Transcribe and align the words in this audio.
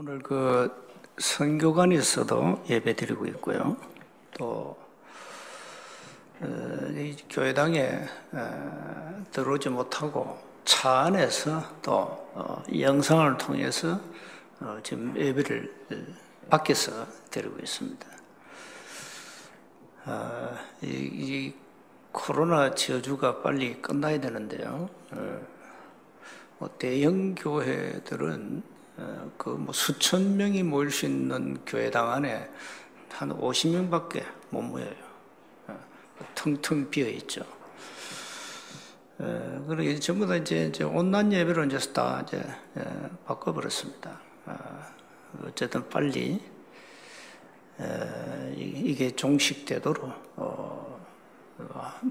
오늘 0.00 0.20
그 0.20 0.70
선교관에서도 1.18 2.66
예배 2.70 2.94
드리고 2.94 3.26
있고요. 3.26 3.76
또 4.32 4.78
어, 6.40 6.46
이 6.90 7.16
교회당에 7.28 8.06
어, 8.30 9.24
들어오지 9.32 9.70
못하고 9.70 10.38
차 10.64 11.00
안에서 11.00 11.64
또 11.82 11.94
어, 12.32 12.62
영상을 12.78 13.38
통해서 13.38 14.00
지금 14.84 15.16
예배를 15.16 15.74
밖에서 16.48 17.04
드리고 17.32 17.58
있습니다. 17.58 18.06
이, 20.82 20.86
이 20.86 21.54
코로나 22.12 22.72
저주가 22.72 23.42
빨리 23.42 23.82
끝나야 23.82 24.20
되는데요. 24.20 24.88
뭐 26.58 26.70
대형 26.78 27.34
교회들은 27.34 28.62
어, 28.64 28.77
그 29.36 29.50
뭐 29.50 29.72
수천 29.72 30.36
명이 30.36 30.62
모일 30.62 30.90
수 30.90 31.06
있는 31.06 31.64
교회당 31.64 32.10
안에 32.10 32.50
한 33.10 33.30
50명밖에 33.30 34.24
못 34.50 34.62
모여요. 34.62 34.92
어, 35.68 35.78
텅텅 36.34 36.90
비어 36.90 37.08
있죠. 37.08 37.44
어, 39.18 39.64
그리고 39.68 39.98
전부 40.00 40.26
다 40.26 40.36
이제, 40.36 40.72
온난 40.84 41.32
예배로 41.32 41.64
이제 41.64 41.78
다 41.92 42.22
이제 42.26 42.42
바꿔버렸습니다. 43.26 44.20
어쨌든 45.44 45.88
빨리 45.88 46.40
이게 48.56 49.10
종식되도록 49.10 50.36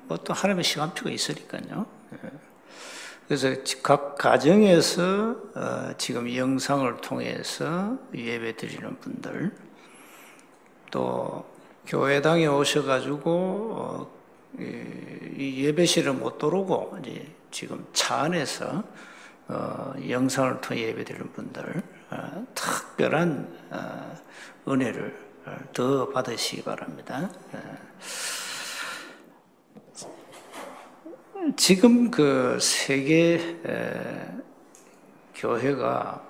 뭐또 0.08 0.34
하나님의 0.34 0.64
시간표가 0.64 1.10
있으니까요. 1.10 1.86
그래서 3.28 3.50
각 3.84 4.18
가정에서 4.18 5.36
어, 5.54 5.92
지금 5.98 6.34
영상을 6.34 6.96
통해서 6.98 7.98
예배 8.16 8.56
드리는 8.56 8.98
분들 9.02 9.52
또 10.92 11.46
교회당에 11.86 12.48
오셔가지고 12.48 13.30
어, 13.30 14.18
예배실을 14.58 16.14
못 16.14 16.38
들어오고 16.38 17.00
지금 17.52 17.86
차 17.92 18.22
안에서 18.22 18.84
어, 19.50 19.94
영상을 20.08 20.62
통해 20.62 20.84
예배 20.84 21.04
드리는 21.04 21.30
분들 21.34 21.84
특별한 22.56 23.58
은혜를 24.66 25.28
더 25.74 26.10
받으시기 26.10 26.64
바랍니다. 26.64 27.30
지금 31.58 32.12
그 32.12 32.60
세계 32.62 33.58
교회가 35.34 36.24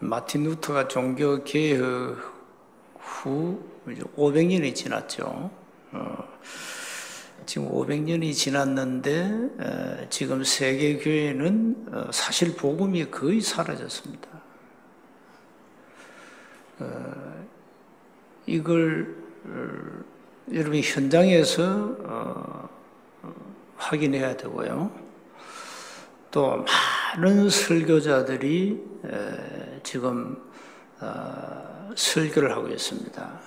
마틴 0.00 0.42
루터가 0.42 0.88
종교 0.88 1.44
개혁 1.44 2.18
후 2.98 3.64
500년이 3.86 4.74
지났죠. 4.74 5.52
어, 5.92 6.28
지금 7.46 7.70
500년이 7.70 8.34
지났는데 8.34 10.08
지금 10.10 10.42
세계 10.42 10.98
교회는 10.98 11.86
어, 11.92 12.10
사실 12.12 12.56
복음이 12.56 13.08
거의 13.12 13.40
사라졌습니다. 13.40 14.28
어, 16.80 17.46
이걸 18.46 19.16
여러분 20.52 20.80
현장에서 20.80 22.73
확인해야 23.76 24.36
되고요. 24.36 24.90
또 26.30 26.64
많은 27.16 27.48
설교자들이 27.48 28.82
지금 29.82 30.42
어, 31.00 31.90
설교를 31.94 32.52
하고 32.52 32.68
있습니다. 32.68 33.40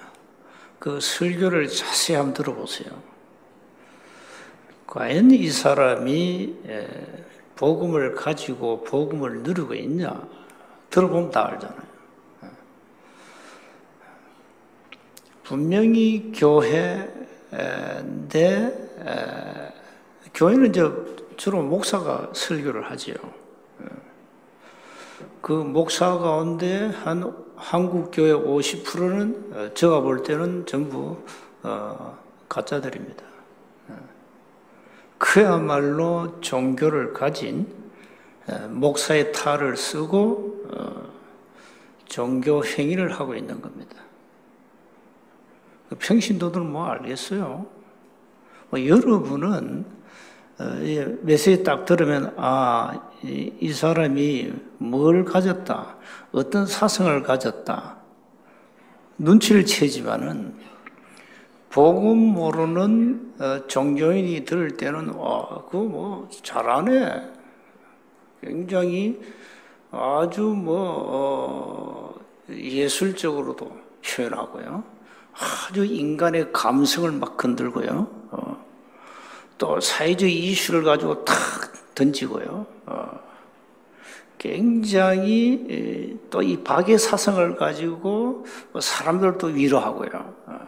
그 0.80 1.00
설교를 1.00 1.68
자세히 1.68 2.18
한번 2.18 2.34
들어보세요. 2.34 2.90
과연 4.86 5.32
이 5.32 5.50
사람이 5.50 6.56
복음을 7.56 8.14
가지고 8.16 8.84
복음을 8.84 9.42
누리고 9.44 9.74
있냐? 9.74 10.28
들어보면 10.90 11.32
다 11.32 11.48
알잖아요. 11.48 11.88
분명히 15.44 16.32
교회인데 16.34 17.08
교회는 20.34 20.70
이제 20.70 20.92
주로 21.36 21.62
목사가 21.62 22.30
설교를 22.34 22.90
하지요. 22.92 23.16
그 25.42 25.52
목사 25.52 26.18
가운데 26.18 26.88
한 26.88 27.34
한국 27.56 28.12
교회 28.12 28.32
50%는 28.34 29.52
어, 29.54 29.74
제가 29.74 30.02
볼 30.02 30.22
때는 30.22 30.66
전부 30.66 31.18
어, 31.64 32.18
가짜들입니다. 32.48 33.24
그야말로 35.18 36.40
종교를 36.42 37.14
가진 37.14 37.68
어, 38.48 38.68
목사의 38.70 39.32
탈을 39.32 39.76
쓰고 39.76 40.56
종교 42.06 42.64
행위를 42.64 43.12
하고 43.12 43.36
있는 43.36 43.62
겁니다. 43.62 43.96
그 45.90 45.96
평신도들은 45.96 46.72
뭐 46.72 46.86
알겠어요? 46.86 47.66
뭐 48.70 48.86
여러분은 48.86 49.86
어, 49.86 49.97
메시지 51.22 51.64
딱 51.64 51.86
들으면 51.86 52.34
아, 52.38 53.10
이, 53.24 53.54
이 53.60 53.72
사람이 53.72 54.54
뭘 54.80 55.24
가졌다, 55.24 55.98
어떤 56.32 56.66
사성을 56.66 57.24
가졌다 57.24 57.98
눈치를 59.18 59.66
채지만은 59.66 60.54
복음 61.70 62.18
모르는 62.18 63.34
어, 63.40 63.68
종교인이 63.68 64.46
들을 64.46 64.78
때는 64.78 65.10
와, 65.10 65.48
그거 65.66 65.84
뭐 65.84 66.30
잘하네. 66.42 67.34
굉장히 68.42 69.20
아주 69.92 70.42
뭐 70.42 70.76
어, 71.08 72.16
예술적으로도 72.50 73.78
표현하고요. 74.04 74.84
아주 75.34 75.86
인간의 75.86 76.52
감성을 76.52 77.12
막 77.12 77.38
건들고요. 77.38 78.08
어. 79.58 79.76
또 79.76 79.80
사회적 79.80 80.30
이슈를 80.30 80.84
가지고 80.84 81.26
탁 81.26 81.36
던지고요. 81.96 82.66
어. 82.86 83.20
굉장히 84.38 86.20
또 86.30 86.42
이 86.42 86.58
박의 86.64 87.00
사성을 87.00 87.56
가지고 87.56 88.46
뭐 88.72 88.82
사람들도 88.82 89.48
위로하고요. 89.48 90.36
어. 90.46 90.68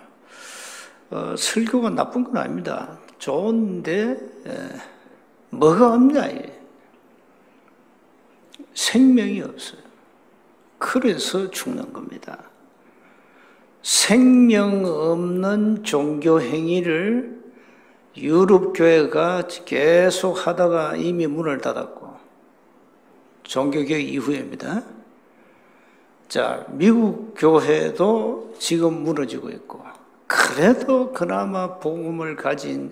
어, 1.12 1.36
설교가 1.38 1.92
나쁜 1.92 2.24
건 2.24 2.38
아닙니다. 2.38 3.00
좋은데 3.18 4.18
에, 4.46 4.70
뭐가 5.50 5.94
없냐? 5.94 6.30
생명이 8.74 9.42
없어요. 9.42 9.82
그래서 10.78 11.50
죽는 11.50 11.92
겁니다. 11.92 12.38
생명 13.82 14.86
없는 14.86 15.84
종교 15.84 16.40
행위를 16.40 17.39
유럽 18.22 18.74
교회가 18.74 19.48
계속 19.66 20.48
하다가 20.48 20.96
이미 20.96 21.28
문을 21.28 21.60
닫았고 21.60 22.18
종교개혁 23.44 24.02
이후입니다. 24.02 24.84
자, 26.28 26.66
미국 26.70 27.34
교회도 27.36 28.54
지금 28.60 29.02
무너지고 29.04 29.50
있고 29.50 29.84
그래도 30.28 31.12
그나마 31.12 31.80
복음을 31.80 32.36
가진 32.36 32.92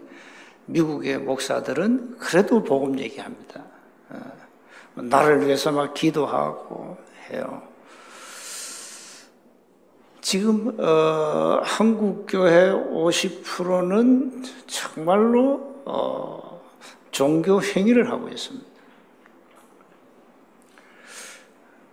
미국의 0.66 1.20
목사들은 1.20 2.18
그래도 2.18 2.64
복음 2.64 2.98
얘기합니다. 3.00 3.64
어, 4.10 5.02
나를 5.02 5.46
위해서 5.46 5.72
막 5.72 5.94
기도하고 5.94 6.98
해요. 7.30 7.62
지금 10.28 10.78
어, 10.78 11.62
한국 11.64 12.26
교회 12.28 12.70
50%는 12.70 14.44
정말로 14.68 15.82
어, 15.86 16.62
종교 17.12 17.62
행위를 17.64 18.12
하고 18.12 18.28
있습니다. 18.28 18.66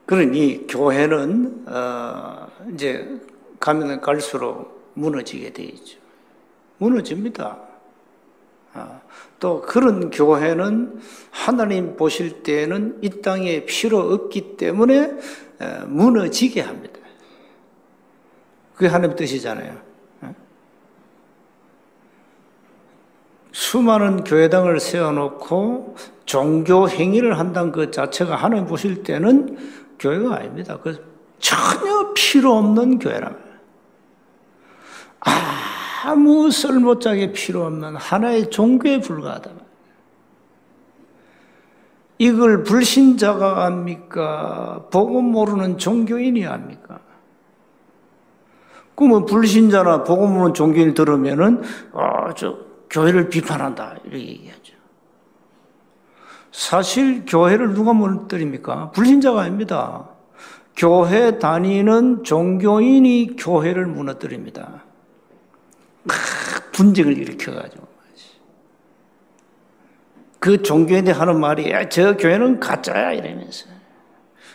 그러니 0.04 0.66
교회는 0.66 1.66
어, 1.68 2.48
이제 2.72 3.20
가면 3.60 4.00
갈수록 4.00 4.90
무너지게 4.94 5.52
돼 5.52 5.62
있죠. 5.62 6.00
무너집니다. 6.78 7.56
아, 8.72 9.00
또 9.38 9.60
그런 9.62 10.10
교회는 10.10 11.00
하나님 11.30 11.96
보실 11.96 12.42
때는 12.42 12.98
이 13.00 13.10
땅에 13.22 13.64
필요 13.64 14.00
없기 14.00 14.56
때문에 14.56 15.12
무너지게 15.86 16.62
합니다. 16.62 17.03
그게 18.74 18.88
하나님 18.88 19.16
뜻이잖아요. 19.16 19.76
어? 20.22 20.34
수많은 23.52 24.24
교회당을 24.24 24.80
세워놓고 24.80 25.96
종교 26.24 26.88
행위를 26.88 27.38
한다는 27.38 27.72
그 27.72 27.90
자체가 27.90 28.36
하나님 28.36 28.66
보실 28.66 29.02
때는 29.02 29.56
교회가 29.98 30.36
아닙니다. 30.36 30.78
그 30.82 31.14
전혀 31.38 32.12
필요 32.14 32.56
없는 32.56 32.98
교회라 32.98 33.32
아무 36.04 36.50
쓸모짝에 36.50 37.32
필요 37.32 37.64
없는 37.64 37.96
하나의 37.96 38.50
종교에 38.50 39.00
불과하다. 39.00 39.50
이걸 42.18 42.62
불신자가 42.62 43.64
합니까? 43.64 44.86
복음 44.90 45.24
모르는 45.24 45.78
종교인이 45.78 46.42
합니까? 46.44 47.00
그러면 48.94 49.26
불신자나 49.26 50.04
복음 50.04 50.34
모르는 50.34 50.54
종교인 50.54 50.94
들으면은, 50.94 51.62
아, 51.92 52.32
저, 52.34 52.58
교회를 52.90 53.28
비판한다. 53.28 53.96
이렇게 54.04 54.26
얘기하죠. 54.26 54.74
사실 56.52 57.24
교회를 57.26 57.74
누가 57.74 57.92
무너뜨립니까? 57.92 58.92
불신자가 58.92 59.42
아닙니다. 59.42 60.08
교회 60.76 61.38
다니는 61.38 62.22
종교인이 62.22 63.36
교회를 63.36 63.86
무너뜨립니다. 63.86 64.84
분쟁을 66.72 67.18
일으켜가지고. 67.18 67.94
그 70.38 70.62
종교인이 70.62 71.10
하는 71.10 71.40
말이, 71.40 71.70
야, 71.70 71.88
저 71.88 72.16
교회는 72.16 72.60
가짜야, 72.60 73.12
이러면서. 73.12 73.66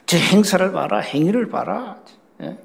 저 0.05 0.17
행사를 0.17 0.71
봐라, 0.71 0.99
행위를 0.99 1.49
봐라. 1.49 1.97
예? 2.41 2.57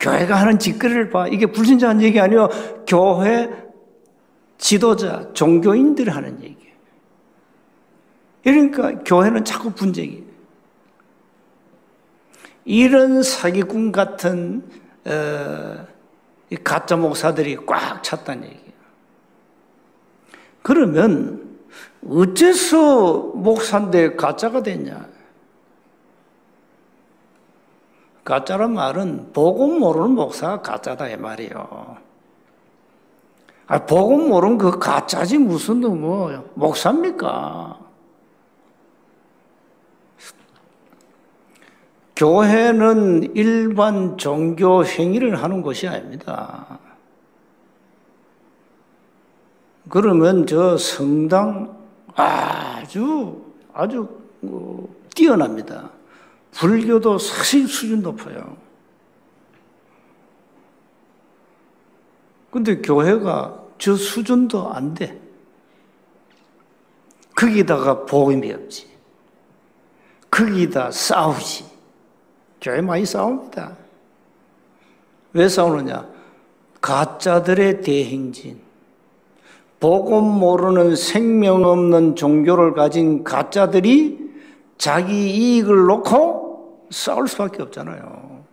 교회가 0.00 0.36
하는 0.36 0.58
짓거리를 0.58 1.10
봐. 1.10 1.28
이게 1.28 1.46
불신자 1.46 1.88
한 1.88 2.02
얘기 2.02 2.20
아니요. 2.20 2.48
교회 2.86 3.50
지도자, 4.58 5.32
종교인들이 5.32 6.10
하는 6.10 6.42
얘기예요. 6.42 6.74
그러니까 8.42 9.04
교회는 9.04 9.44
자꾸 9.44 9.70
분쟁이에요. 9.70 10.28
이런 12.64 13.22
사기꾼 13.22 13.92
같은 13.92 14.62
어, 15.06 15.86
가짜 16.62 16.96
목사들이 16.96 17.56
꽉 17.66 18.02
찼다는 18.02 18.44
얘기예요. 18.44 18.68
그러면 20.62 21.58
어째서 22.06 23.32
목사인데 23.34 24.16
가짜가 24.16 24.62
됐냐? 24.62 25.08
가짜란 28.28 28.74
말은 28.74 29.32
복음 29.32 29.78
모르는 29.78 30.10
목사가 30.10 30.60
가짜다 30.60 31.08
이 31.08 31.16
말이에요. 31.16 31.96
아, 33.66 33.86
복음 33.86 34.28
모르는 34.28 34.58
그 34.58 34.78
가짜지 34.78 35.38
무슨 35.38 35.80
뭐 35.80 36.44
목사입니까? 36.52 37.78
교회는 42.16 43.34
일반 43.34 44.18
종교 44.18 44.84
행위를 44.84 45.42
하는 45.42 45.62
것이 45.62 45.88
아닙니다. 45.88 46.78
그러면 49.88 50.46
저 50.46 50.76
성당 50.76 51.78
아주 52.14 53.42
아주 53.72 54.06
뭐 54.40 54.94
뛰어납니다. 55.14 55.97
불교도 56.52 57.18
사실 57.18 57.68
수준 57.68 58.02
높아요. 58.02 58.56
근데 62.50 62.80
교회가 62.80 63.62
저 63.78 63.94
수준도 63.94 64.72
안 64.72 64.94
돼. 64.94 65.20
거기다가 67.36 68.04
복음이 68.04 68.52
없지. 68.52 68.88
거기다 70.30 70.90
싸우지. 70.90 71.64
교회 72.60 72.80
많이 72.80 73.06
싸웁니다. 73.06 73.76
왜 75.32 75.48
싸우느냐? 75.48 76.08
가짜들의 76.80 77.82
대행진. 77.82 78.60
복음 79.78 80.24
모르는 80.24 80.96
생명 80.96 81.64
없는 81.64 82.16
종교를 82.16 82.74
가진 82.74 83.22
가짜들이 83.22 84.18
자기 84.76 85.30
이익을 85.30 85.86
놓고 85.86 86.37
싸울 86.90 87.28
수밖에 87.28 87.62
없잖아요. 87.62 88.44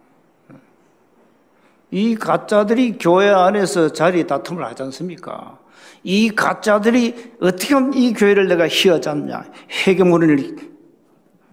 이 1.91 2.15
가짜들이 2.15 2.97
교회 2.97 3.29
안에서 3.29 3.93
자리 3.93 4.27
다툼을 4.27 4.65
하지 4.65 4.83
않습니까? 4.83 5.59
이 6.03 6.29
가짜들이 6.29 7.35
어떻게 7.41 7.73
하면 7.73 7.93
이 7.93 8.13
교회를 8.13 8.47
내가 8.47 8.67
휘어잡냐? 8.67 9.45
해계문을 9.87 10.55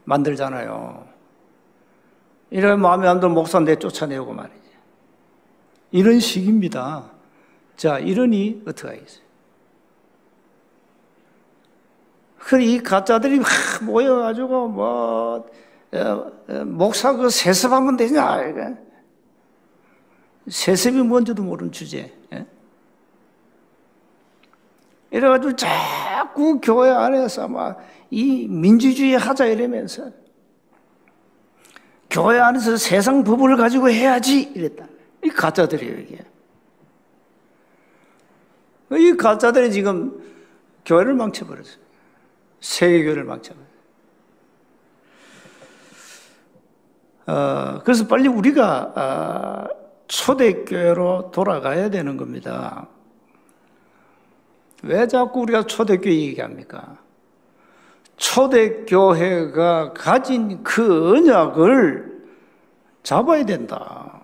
만들잖아요. 0.04 1.06
이런 2.50 2.80
마음에 2.80 3.08
안 3.08 3.20
드는 3.20 3.34
목사 3.34 3.60
내 3.60 3.76
쫓아내고 3.76 4.32
말이지. 4.32 4.60
이런 5.92 6.20
식입니다. 6.20 7.04
자, 7.76 7.98
이러니 7.98 8.62
어떻게 8.66 8.88
하겠어요? 8.88 9.22
그이 12.38 12.82
가짜들이 12.82 13.40
모여가지고 13.82 14.68
뭐 14.68 15.50
목사 16.66 17.12
그 17.14 17.28
세습하면 17.28 17.96
되냐 17.96 18.40
세습이 20.48 21.02
뭔지도 21.02 21.42
모르는 21.42 21.70
주제. 21.70 22.12
예? 22.32 22.46
이래가지고 25.10 25.56
자꾸 25.56 26.60
교회 26.60 26.90
안에서 26.90 27.48
막 27.48 27.92
이 28.12 28.46
민주주의 28.46 29.16
하자 29.16 29.46
이러면서 29.46 30.12
교회 32.10 32.38
안에서 32.38 32.76
세상 32.76 33.24
법을 33.24 33.56
가지고 33.56 33.88
해야지 33.88 34.42
이랬다. 34.54 34.86
이 35.24 35.30
가짜들이에요 35.30 35.98
이게. 35.98 36.18
이 38.90 39.16
가짜들이 39.16 39.72
지금 39.72 40.22
교회를 40.84 41.14
망쳐버렸어요. 41.14 41.78
세계교를 42.60 43.24
막잖아요. 43.24 43.71
어, 47.26 47.80
그래서 47.84 48.06
빨리 48.06 48.28
우리가 48.28 48.92
어, 48.96 49.82
초대교회로 50.08 51.30
돌아가야 51.32 51.90
되는 51.90 52.16
겁니다. 52.16 52.88
왜 54.82 55.06
자꾸 55.06 55.40
우리가 55.40 55.64
초대교회 55.64 56.14
얘기합니까? 56.14 56.98
초대교회가 58.16 59.92
가진 59.94 60.62
그 60.62 61.12
언약을 61.12 62.22
잡아야 63.02 63.44
된다. 63.44 64.20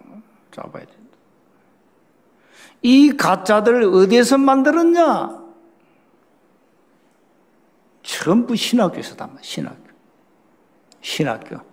잡아야 0.51 0.85
된다. 0.85 0.99
이 2.83 3.17
가짜들 3.17 3.85
어디에서 3.85 4.39
만들었냐? 4.39 5.39
전부 8.03 8.57
신학교에서 8.57 9.17
담아, 9.17 9.35
신학교. 9.43 9.83
신학교. 11.01 11.68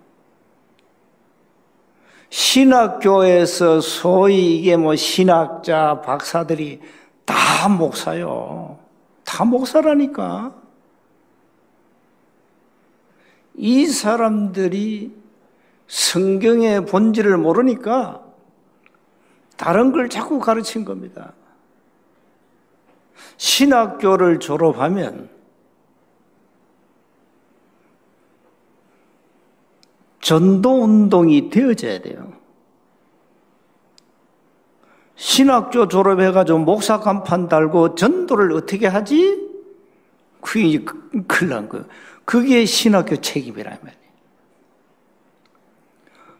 신학교에서 2.35 3.79
소위 3.79 4.57
이게 4.57 4.75
뭐 4.75 4.93
신학자, 4.97 6.01
박사들이 6.01 6.81
다 7.23 7.69
목사요. 7.69 8.77
다 9.23 9.45
목사라니까. 9.45 10.53
이 13.53 13.85
사람들이 13.85 15.15
성경의 15.87 16.85
본질을 16.85 17.37
모르니까 17.37 18.21
다른 19.55 19.93
걸 19.93 20.09
자꾸 20.09 20.39
가르친 20.39 20.83
겁니다. 20.83 21.31
신학교를 23.37 24.41
졸업하면 24.41 25.29
전도 30.25 30.81
운동이 30.81 31.51
되어져야 31.51 32.01
돼요. 32.01 32.33
신학교 35.15 35.87
졸업해가지고 35.87 36.57
목사 36.57 36.99
간판 36.99 37.47
달고 37.47 37.93
전도를 37.93 38.51
어떻게 38.53 38.87
하지? 38.87 39.47
그게 40.41 40.83
큰일 41.27 41.49
난 41.51 41.69
거예요. 41.69 41.85
그게 42.25 42.65
신학교 42.65 43.17
말이에요. 43.83 44.01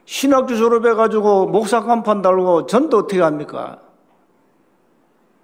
신학교 0.04 0.56
졸업해가지고 0.56 1.46
목사 1.46 1.80
간판 1.80 2.22
달고 2.22 2.66
전도 2.66 2.98
어떻게 2.98 3.20
합니까? 3.20 3.80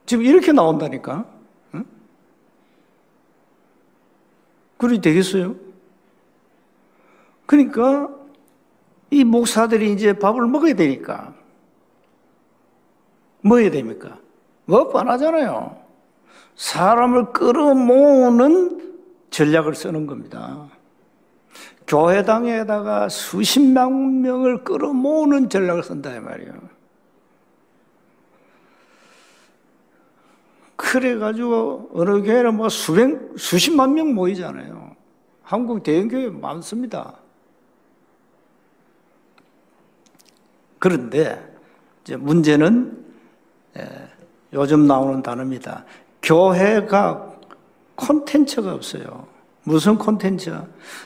지금 0.04 0.24
이렇게 0.24 0.50
나온다니까? 0.50 1.26
응? 1.74 1.84
그리 4.78 5.00
되겠어요? 5.00 5.54
그러니까 7.46 8.21
이 9.12 9.24
목사들이 9.24 9.92
이제 9.92 10.14
밥을 10.14 10.46
먹어야 10.46 10.72
되니까. 10.72 11.34
뭐 13.42 13.58
해야 13.58 13.70
됩니까? 13.70 14.18
뭐업 14.64 14.96
안 14.96 15.10
하잖아요. 15.10 15.76
사람을 16.56 17.32
끌어모으는 17.32 18.94
전략을 19.28 19.74
쓰는 19.74 20.06
겁니다. 20.06 20.66
교회당에다가 21.86 23.10
수십만 23.10 24.22
명을 24.22 24.64
끌어모으는 24.64 25.50
전략을 25.50 25.82
쓴다 25.82 26.16
이 26.16 26.20
말이에요. 26.20 26.54
그래가지고 30.76 31.90
어느 31.92 32.22
교회는 32.22 32.56
뭐 32.56 32.70
수백, 32.70 33.34
수십만 33.36 33.92
명 33.92 34.14
모이잖아요. 34.14 34.96
한국 35.42 35.82
대형 35.82 36.08
교회 36.08 36.30
많습니다. 36.30 37.21
그런데 40.82 41.40
이제 42.02 42.16
문제는 42.16 43.04
예, 43.78 43.88
요즘 44.52 44.88
나오는 44.88 45.22
단어입니다. 45.22 45.84
교회가 46.20 47.34
콘텐츠가 47.94 48.74
없어요. 48.74 49.28
무슨 49.62 49.96
콘텐츠? 49.96 50.52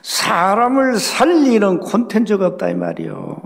사람을 0.00 0.98
살리는 0.98 1.80
콘텐츠가 1.80 2.46
없다 2.46 2.70
이 2.70 2.74
말이요. 2.74 3.36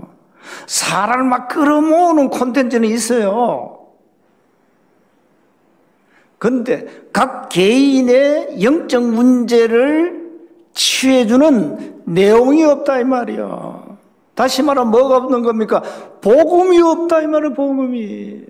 사람을 0.67 1.25
막 1.25 1.49
끌어모으는 1.49 2.29
콘텐츠는 2.29 2.87
있어요. 2.87 3.89
그런데 6.37 6.87
각 7.11 7.49
개인의 7.49 8.63
영적 8.63 9.03
문제를 9.03 10.31
취해주는 10.73 12.03
내용이 12.05 12.63
없다 12.63 13.01
이 13.01 13.03
말이요. 13.03 13.80
다시 14.35 14.63
말하면 14.63 14.91
뭐가 14.91 15.17
없는 15.17 15.41
겁니까? 15.43 15.81
복음이 16.21 16.81
없다 16.81 17.21
이 17.21 17.27
말은 17.27 17.53
복음이. 17.53 18.45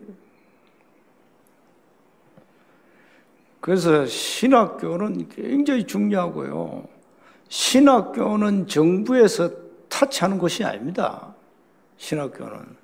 그래서 3.60 4.06
신학교는 4.06 5.30
굉장히 5.30 5.86
중요하고요. 5.86 6.84
신학교는 7.50 8.68
정부에서 8.68 9.52
타치하는 9.90 10.38
것이 10.38 10.64
아닙니다. 10.64 11.36
신학교는. 11.98 12.82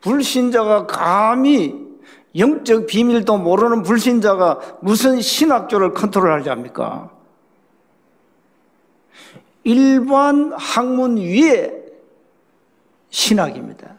불신자가 0.00 0.86
감히 0.86 1.92
영적 2.36 2.86
비밀도 2.86 3.38
모르는 3.38 3.82
불신자가 3.82 4.78
무슨 4.80 5.20
신학교를 5.20 5.92
컨트롤하지 5.92 6.48
합니까? 6.48 7.10
일반 9.64 10.52
학문 10.52 11.16
위에 11.18 11.72
신학입니다. 13.10 13.92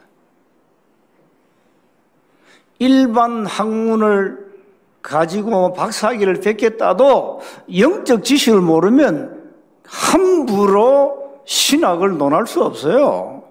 일반 2.78 3.46
학문을 3.46 4.52
가지고 5.00 5.72
박사학위를 5.74 6.40
뵙겠다도 6.40 7.40
영적 7.78 8.24
지식을 8.24 8.60
모르면 8.60 9.52
함부로 9.86 11.42
신학을 11.44 12.16
논할 12.16 12.46
수 12.46 12.62
없어요. 12.62 13.44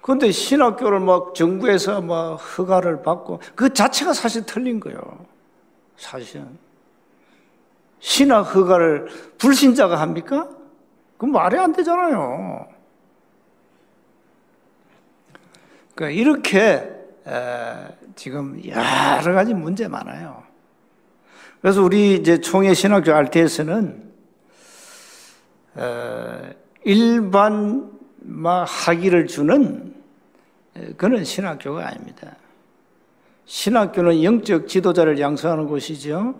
그런데 0.00 0.30
신학교를 0.30 1.00
막 1.00 1.34
정부에서 1.34 2.02
막 2.02 2.34
허가를 2.34 3.02
받고 3.02 3.40
그 3.54 3.72
자체가 3.72 4.12
사실 4.12 4.44
틀린 4.44 4.80
거예요. 4.80 4.98
사실은. 5.96 6.63
신학 8.04 8.54
허가를 8.54 9.06
불신자가 9.38 9.98
합니까? 9.98 10.50
그 11.16 11.24
말이 11.24 11.56
안 11.58 11.72
되잖아요. 11.72 12.68
그러니까 15.94 16.20
이렇게 16.20 16.92
지금 18.14 18.60
여러 18.66 19.32
가지 19.32 19.54
문제 19.54 19.88
많아요. 19.88 20.42
그래서 21.62 21.82
우리 21.82 22.16
이제 22.16 22.42
총회 22.42 22.74
신학교 22.74 23.10
RTS는 23.14 24.12
일반 26.84 27.90
학위를 28.66 29.26
주는 29.28 29.94
그런 30.98 31.24
신학교가 31.24 31.88
아닙니다. 31.88 32.36
신학교는 33.46 34.22
영적 34.22 34.68
지도자를 34.68 35.18
양성하는 35.18 35.68
곳이죠. 35.68 36.34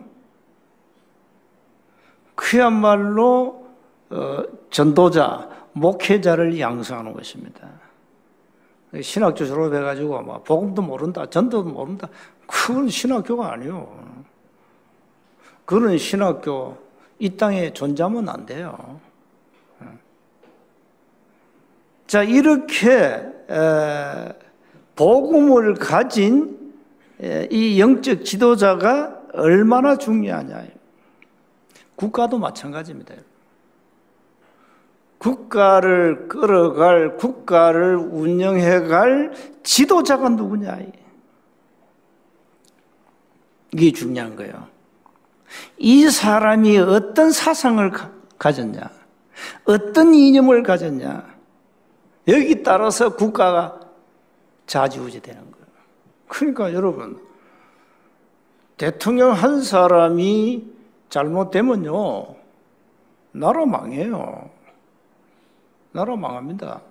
그야말로 2.35 3.65
어, 4.09 4.43
전도자, 4.69 5.49
목회자를 5.73 6.59
양성하는 6.59 7.13
것입니다. 7.13 7.67
신학교 9.01 9.45
졸업해가지고 9.45 10.21
막 10.21 10.43
복음도 10.43 10.81
모른다, 10.81 11.25
전도도 11.25 11.69
모른다. 11.69 12.07
그건 12.47 12.87
신학교가 12.87 13.53
아니요. 13.53 13.89
그런 15.65 15.97
신학교 15.97 16.77
이 17.19 17.35
땅에 17.35 17.73
존재하면 17.73 18.29
안 18.29 18.45
돼요. 18.45 18.99
자 22.07 22.23
이렇게 22.23 23.25
복음을 24.95 25.73
가진 25.73 26.73
이 27.49 27.79
영적 27.79 28.23
지도자가 28.23 29.21
얼마나 29.33 29.97
중요하냐. 29.97 30.65
국가도 31.95 32.37
마찬가지입니다. 32.37 33.15
국가를 35.17 36.27
끌어갈, 36.27 37.17
국가를 37.17 37.95
운영해갈 37.95 39.33
지도자가 39.63 40.29
누구냐. 40.29 40.79
이게 43.73 43.91
중요한 43.91 44.35
거예요. 44.35 44.67
이 45.77 46.09
사람이 46.09 46.77
어떤 46.77 47.31
사상을 47.31 47.91
가졌냐, 48.37 48.81
어떤 49.65 50.13
이념을 50.13 50.63
가졌냐, 50.63 51.25
여기 52.27 52.63
따라서 52.63 53.15
국가가 53.15 53.79
좌지우지 54.67 55.21
되는 55.21 55.39
거예요. 55.39 55.65
그러니까 56.27 56.73
여러분, 56.73 57.19
대통령 58.77 59.31
한 59.31 59.61
사람이 59.61 60.74
잘못되면요, 61.15 62.35
나라 63.31 63.65
망해요. 63.65 64.49
나라 65.93 66.17
망합니다. 66.17 66.81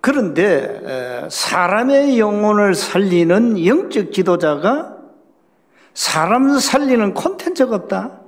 그런데 0.00 1.28
사람의 1.30 2.18
영혼을 2.18 2.74
살리는 2.74 3.64
영적 3.64 4.12
지도자가 4.12 4.98
사람 5.94 6.58
살리는 6.58 7.14
콘텐츠가 7.14 7.76
없다. 7.76 8.18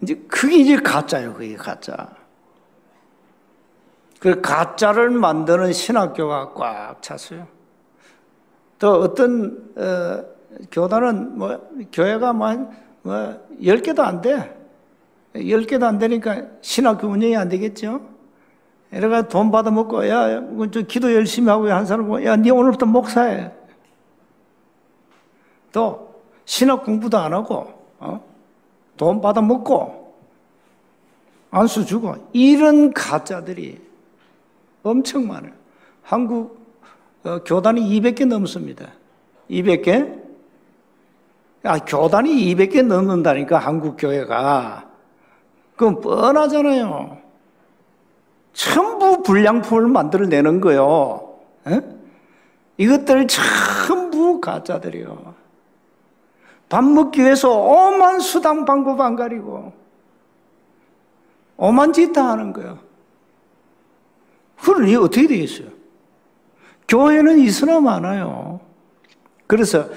이제 0.00 0.14
그게 0.28 0.56
이제 0.56 0.76
가짜예요. 0.76 1.34
그게 1.34 1.56
가짜. 1.56 2.08
그 4.18 4.40
가짜를 4.40 5.10
만드는 5.10 5.74
신학교가 5.74 6.54
꽉 6.54 7.02
찼어요. 7.02 7.57
또 8.78 8.92
어떤 8.92 9.72
어, 9.76 10.24
교단은 10.70 11.38
뭐 11.38 11.68
교회가 11.92 12.32
뭐, 12.32 12.70
뭐 13.02 13.46
10개도 13.60 14.00
안 14.00 14.20
돼. 14.20 14.56
10개도 15.34 15.82
안 15.84 15.98
되니까 15.98 16.42
신학교 16.60 17.08
운영이 17.08 17.36
안 17.36 17.48
되겠죠. 17.48 18.00
이래가 18.90 19.28
돈 19.28 19.50
받아 19.50 19.70
먹고 19.70 20.08
야, 20.08 20.42
저 20.72 20.80
기도 20.82 21.12
열심히 21.14 21.48
하고 21.48 21.70
한 21.70 21.84
사람 21.84 22.24
야, 22.24 22.36
네 22.36 22.50
오늘부터 22.50 22.86
목사해. 22.86 23.52
또 25.72 26.22
신학 26.44 26.84
공부도 26.84 27.18
안 27.18 27.34
하고 27.34 27.66
어? 27.98 28.24
돈 28.96 29.20
받아 29.20 29.42
먹고 29.42 30.14
안수 31.50 31.84
주고 31.84 32.14
이런 32.32 32.92
가짜들이 32.92 33.80
엄청 34.82 35.26
많아요. 35.26 35.52
한국 36.02 36.57
어, 37.24 37.40
교단이 37.44 37.80
200개 38.00 38.26
넘습니다. 38.26 38.92
200개? 39.50 40.18
아, 41.64 41.78
교단이 41.78 42.30
200개 42.54 42.82
넘는다니까, 42.84 43.58
한국 43.58 43.96
교회가. 43.98 44.88
그건 45.76 46.00
뻔하잖아요. 46.00 47.18
전부 48.52 49.22
불량품을 49.22 49.88
만들어내는 49.88 50.60
거요. 50.60 51.38
에? 51.66 51.80
이것들 52.76 53.26
전부 53.28 54.40
가짜들이요. 54.40 55.34
밥 56.68 56.84
먹기 56.84 57.20
위해서 57.22 57.50
오만 57.50 58.20
수당 58.20 58.64
방법 58.64 59.00
안 59.00 59.16
가리고, 59.16 59.72
오만 61.56 61.92
짓 61.92 62.12
다 62.12 62.28
하는 62.30 62.52
거예요. 62.52 62.78
그러니 64.62 64.94
어떻게 64.96 65.26
되겠어요? 65.26 65.68
교회는 66.88 67.38
있으나 67.38 67.80
많아요. 67.80 68.60
그래서 69.46 69.88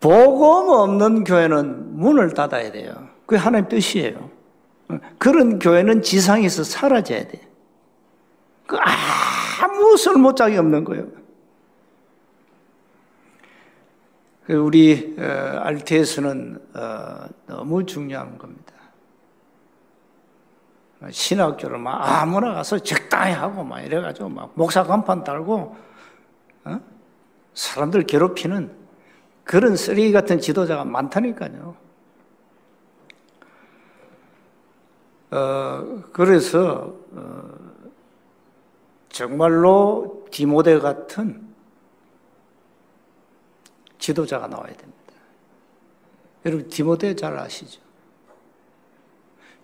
복음 0.00 0.68
없는 0.68 1.24
교회는 1.24 1.96
문을 1.96 2.34
닫아야 2.34 2.72
돼요. 2.72 3.08
그게 3.24 3.40
하나님 3.40 3.68
뜻이에요. 3.68 4.30
그런 5.18 5.58
교회는 5.58 6.02
지상에서 6.02 6.64
사라져야 6.64 7.28
돼. 7.28 7.40
그 8.66 8.76
아무 9.60 9.96
쓸모짝이 9.96 10.56
없는 10.56 10.84
거예요. 10.84 11.06
우리 14.48 15.14
RTS는 15.18 16.58
어, 16.74 17.26
너무 17.46 17.86
중요한 17.86 18.36
겁니다. 18.38 18.71
신학교를 21.10 21.78
막 21.78 22.00
아무나 22.02 22.54
가서 22.54 22.78
적당히 22.78 23.32
하고 23.32 23.64
막 23.64 23.80
이래가지고 23.80 24.28
막 24.28 24.52
목사 24.54 24.84
간판 24.84 25.24
달고 25.24 25.76
어? 26.64 26.80
사람들 27.54 28.04
괴롭히는 28.04 28.82
그런 29.44 29.76
쓰레기 29.76 30.12
같은 30.12 30.40
지도자가 30.40 30.84
많다니까요. 30.84 31.76
어, 35.32 36.02
그래서 36.12 36.94
어, 37.12 37.42
정말로 39.08 40.26
디모데 40.30 40.78
같은 40.78 41.52
지도자가 43.98 44.46
나와야 44.46 44.72
됩니다. 44.74 44.92
여러분 46.44 46.68
디모데 46.68 47.14
잘 47.14 47.38
아시죠? 47.38 47.81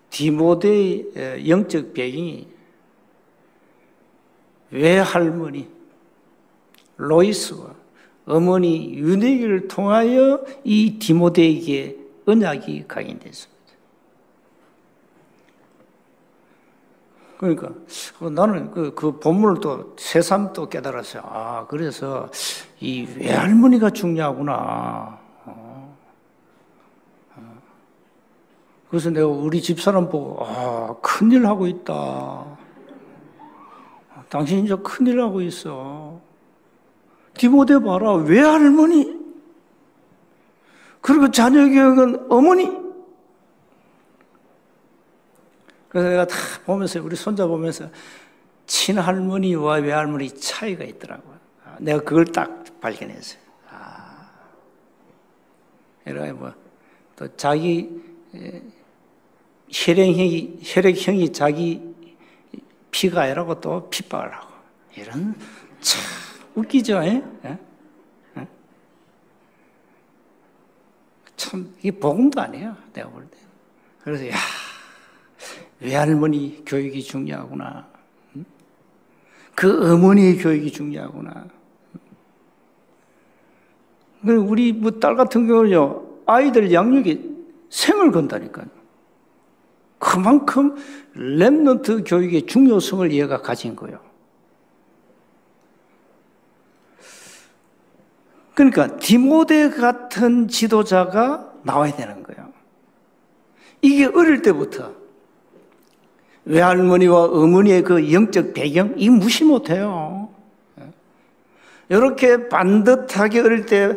디모데의 0.09 1.47
영적 1.47 1.93
배경이 1.93 2.47
외할머니 4.71 5.67
로이스와 6.97 7.75
어머니 8.25 8.93
유네기를 8.93 9.67
통하여 9.67 10.43
이 10.63 10.99
디모데에게 10.99 11.97
언약이 12.25 12.85
각인됐습니다. 12.87 13.59
그러니까 17.39 17.71
나는 18.29 18.69
그, 18.69 18.93
그 18.93 19.17
본문을 19.17 19.61
또 19.61 19.95
새삼 19.97 20.51
또 20.51 20.67
깨달았어요. 20.67 21.23
아, 21.25 21.65
그래서 21.67 22.29
이 22.81 23.07
외할머니가 23.15 23.91
중요하구나. 23.91 25.17
어. 25.45 25.97
어. 27.35 27.61
그래서 28.89 29.11
내가 29.11 29.27
우리 29.27 29.61
집사람 29.61 30.09
보고, 30.09 30.43
아, 30.43 30.95
큰일 31.01 31.45
하고 31.45 31.67
있다. 31.67 32.57
당신 34.29 34.65
이제 34.65 34.75
큰일 34.83 35.21
하고 35.21 35.41
있어. 35.41 36.19
디모데 37.35 37.79
봐라, 37.79 38.13
외할머니. 38.13 39.17
그리고 41.01 41.29
자녀 41.31 41.67
교육은 41.67 42.31
어머니. 42.31 42.79
그래서 45.87 46.09
내가 46.09 46.27
다 46.27 46.35
보면서 46.65 47.01
우리 47.01 47.15
손자 47.15 47.47
보면서 47.47 47.89
친할머니와 48.67 49.77
외할머니 49.77 50.29
차이가 50.29 50.83
있더라고요. 50.83 51.37
아, 51.65 51.77
내가 51.79 51.99
그걸 52.01 52.25
딱 52.25 52.63
발견했어요. 52.79 53.39
아, 53.71 54.29
이러가 56.05 56.33
뭐, 56.33 56.53
또 57.15 57.35
자기 57.35 57.89
혈액형이, 59.71 60.59
혈액형이 60.63 61.33
자기 61.33 61.81
피가 62.91 63.21
아니라고 63.21 63.61
또 63.61 63.89
핍박을 63.89 64.33
하고. 64.33 64.49
이런, 64.95 65.35
참, 65.79 66.01
웃기죠, 66.55 67.03
예? 67.03 67.23
예? 67.45 67.57
예? 68.37 68.47
참, 71.37 71.73
이게 71.79 71.91
복음도 71.91 72.41
아니에요, 72.41 72.75
내가 72.93 73.09
볼 73.09 73.25
때. 73.29 73.37
그래서, 74.03 74.27
야, 74.29 74.33
외할머니 75.79 76.63
교육이 76.65 77.03
중요하구나. 77.03 77.87
그 79.55 79.93
어머니의 79.93 80.37
교육이 80.37 80.71
중요하구나. 80.71 81.47
우리 84.23 84.73
뭐 84.73 84.91
딸 84.99 85.15
같은 85.15 85.47
경우는요, 85.47 86.03
아이들 86.25 86.73
양육에 86.73 87.21
생을 87.69 88.11
건다니까요. 88.11 88.78
그만큼 90.09 90.75
랩런트 91.15 92.03
교육의 92.03 92.47
중요성을 92.47 93.11
얘가 93.11 93.43
가진 93.43 93.75
거예요. 93.75 93.99
그러니까 98.55 98.97
디모데 98.97 99.69
같은 99.69 100.47
지도자가 100.47 101.53
나와야 101.61 101.95
되는 101.95 102.23
거예요. 102.23 102.51
이게 103.83 104.05
어릴 104.07 104.41
때부터 104.41 104.93
외할머니와 106.45 107.25
어머니의 107.25 107.83
그 107.83 108.11
영적 108.11 108.55
배경, 108.55 108.95
이 108.97 109.11
무시 109.11 109.43
못해요. 109.43 110.29
이렇게 111.87 112.49
반듯하게 112.49 113.41
어릴 113.41 113.67
때, 113.67 113.95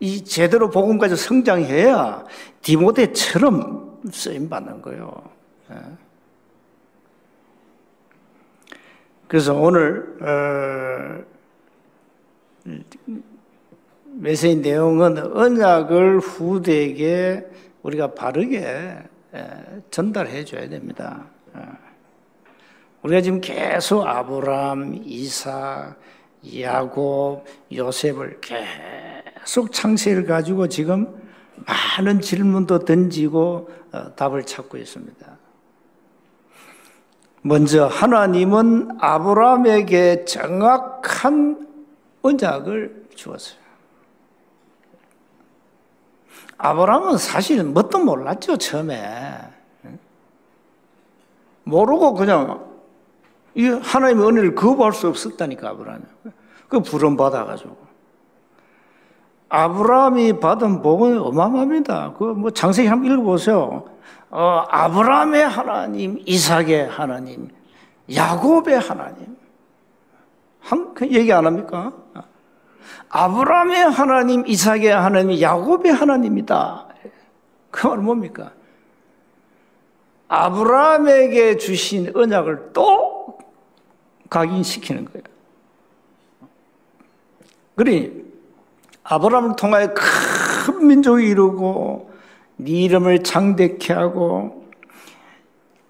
이 0.00 0.24
제대로 0.24 0.68
복음까지 0.68 1.14
성장해야 1.14 2.24
디모데처럼 2.62 3.89
쓰임 4.10 4.48
받는 4.48 4.82
거예요. 4.82 5.22
그래서 9.28 9.54
오늘, 9.54 10.16
어, 10.20 11.24
메시지 14.04 14.56
내용은 14.56 15.18
언약을 15.36 16.18
후대에게 16.18 17.46
우리가 17.82 18.14
바르게 18.14 18.98
전달해 19.90 20.44
줘야 20.44 20.68
됩니다. 20.68 21.26
우리가 23.02 23.22
지금 23.22 23.40
계속 23.40 24.06
아브람, 24.06 25.00
이사, 25.04 25.94
야곱, 26.58 27.44
요셉을 27.72 28.40
계속 28.40 29.72
창세를 29.72 30.24
가지고 30.26 30.68
지금 30.68 31.29
많은 31.66 32.20
질문도 32.20 32.80
던지고 32.80 33.70
어, 33.92 34.14
답을 34.14 34.44
찾고 34.44 34.76
있습니다. 34.76 35.26
먼저 37.42 37.86
하나님은 37.86 38.98
아브라함에게 39.00 40.24
정확한 40.26 41.66
언약을 42.22 43.08
주었어요. 43.14 43.58
아브라함은 46.58 47.16
사실 47.16 47.64
뭣도 47.64 48.00
몰랐죠, 48.00 48.58
처음에. 48.58 49.38
모르고 51.64 52.14
그냥 52.14 52.68
이 53.54 53.66
하나님의 53.66 54.28
은혜를 54.28 54.54
거부할 54.54 54.92
수 54.92 55.08
없었다니까, 55.08 55.70
아브라함이. 55.70 56.04
그 56.68 56.80
부름 56.80 57.16
받아가지고. 57.16 57.89
아브라함이 59.50 60.38
받은 60.40 60.80
복은 60.80 61.18
어마어마합니다. 61.18 62.14
그 62.14 62.24
뭐 62.34 62.50
장세기 62.50 62.88
한번 62.88 63.12
읽어보세요. 63.12 63.84
어, 64.30 64.64
아브라함의 64.68 65.48
하나님, 65.48 66.22
이삭의 66.24 66.86
하나님, 66.88 67.48
야곱의 68.14 68.78
하나님. 68.78 69.36
한, 70.60 70.94
그 70.94 71.06
얘기 71.08 71.32
안 71.32 71.46
합니까? 71.46 71.92
아브라함의 73.08 73.90
하나님, 73.90 74.46
이삭의 74.46 74.86
하나님, 74.86 75.40
야곱의 75.40 75.92
하나님이다. 75.92 76.86
그 77.72 77.86
말은 77.88 78.04
뭡니까? 78.04 78.52
아브라함에게 80.28 81.56
주신 81.56 82.12
언약을 82.14 82.70
또 82.72 83.36
각인시키는 84.28 85.06
거예요. 85.06 85.24
그러니 87.74 88.19
아브라함을 89.10 89.56
통하여 89.56 89.92
큰 89.92 90.86
민족이 90.86 91.26
이루고 91.26 92.12
네 92.58 92.70
이름을 92.70 93.24
장대케 93.24 93.92
하고 93.92 94.68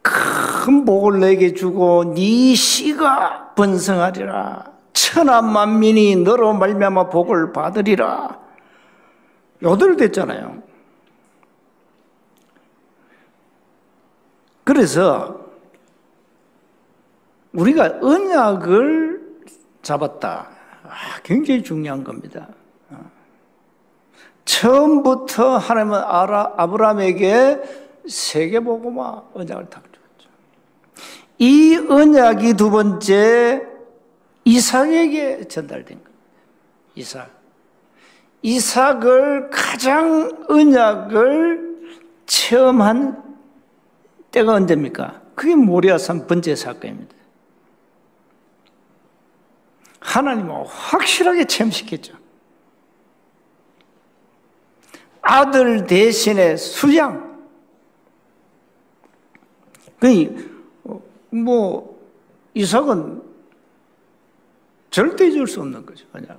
큰 0.01 0.87
복을 0.87 1.21
내게 1.21 1.53
주고 1.53 2.15
네 2.15 2.55
씨가 2.55 3.53
번성하리라. 3.55 4.65
천한 4.95 5.53
만민이 5.53 6.17
너로 6.17 6.55
말미암아 6.55 7.11
복을 7.11 7.53
받으리라. 7.53 8.39
요들 9.63 9.99
됐잖아요. 9.99 10.63
그래서 14.65 15.41
우리가 17.53 17.99
언약을 18.01 19.21
잡았다. 19.83 20.49
아, 20.85 21.21
굉장히 21.23 21.63
중요한 21.63 22.03
겁니다. 22.03 22.49
처음부터 24.61 25.57
하나님은 25.57 25.99
아라, 25.99 26.53
아브라함에게 26.59 27.63
세계복음화 28.07 29.23
언약을 29.33 29.71
탁 29.71 29.83
줬죠. 29.85 30.31
이 31.39 31.77
언약이 31.89 32.55
두 32.55 32.71
번째 32.71 33.67
이삭에게 34.45 35.49
전달된 35.49 36.05
겁니다. 36.05 36.11
이삭. 36.95 37.31
이삭을 38.43 39.49
가장 39.51 40.45
언약을 40.49 41.95
체험한 42.27 43.23
때가 44.31 44.53
언제입니까? 44.53 45.23
그게 45.35 45.55
모리아산 45.55 46.27
번제 46.27 46.55
사건입니다. 46.55 47.15
하나님은 50.01 50.67
확실하게 50.67 51.47
체험시켰죠. 51.47 52.20
아들 55.23 55.87
대신에 55.87 56.57
수양. 56.57 57.31
그뭐 61.31 62.01
이삭은 62.55 63.23
절대 64.91 65.29
잊을 65.29 65.47
수 65.47 65.61
없는 65.61 65.87
거죠. 65.87 66.07
그냥. 66.13 66.39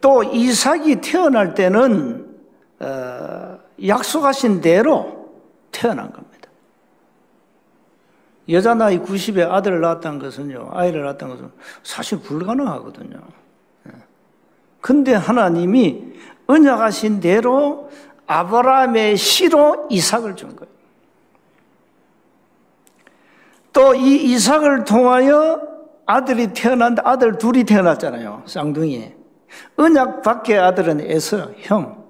또 0.00 0.22
이삭이 0.22 1.00
태어날 1.00 1.54
때는 1.54 2.34
어, 2.80 3.58
약속하신 3.86 4.60
대로 4.60 5.32
태어난 5.72 6.12
겁니다. 6.12 6.48
여자 8.48 8.74
나이 8.74 8.98
90에 8.98 9.50
아들을 9.50 9.80
낳았다는 9.80 10.18
것은요, 10.18 10.70
아이를 10.72 11.02
낳았다는 11.04 11.36
것은 11.36 11.50
사실 11.82 12.20
불가능하거든요. 12.20 13.18
예. 13.88 13.92
근데 14.80 15.14
하나님이 15.14 16.12
언약하신 16.46 17.20
대로 17.20 17.90
아브라함의 18.26 19.16
씨로 19.16 19.86
이삭을 19.90 20.36
준 20.36 20.56
거예요. 20.56 20.72
또 23.72 23.94
이 23.94 24.16
이삭을 24.32 24.84
통하여 24.84 25.60
아들이 26.06 26.52
태어난다, 26.52 27.02
아들 27.04 27.38
둘이 27.38 27.64
태어났잖아요. 27.64 28.44
쌍둥이. 28.46 29.12
언약 29.76 30.22
밖의 30.22 30.58
아들은 30.58 31.00
에서, 31.10 31.50
형. 31.62 32.04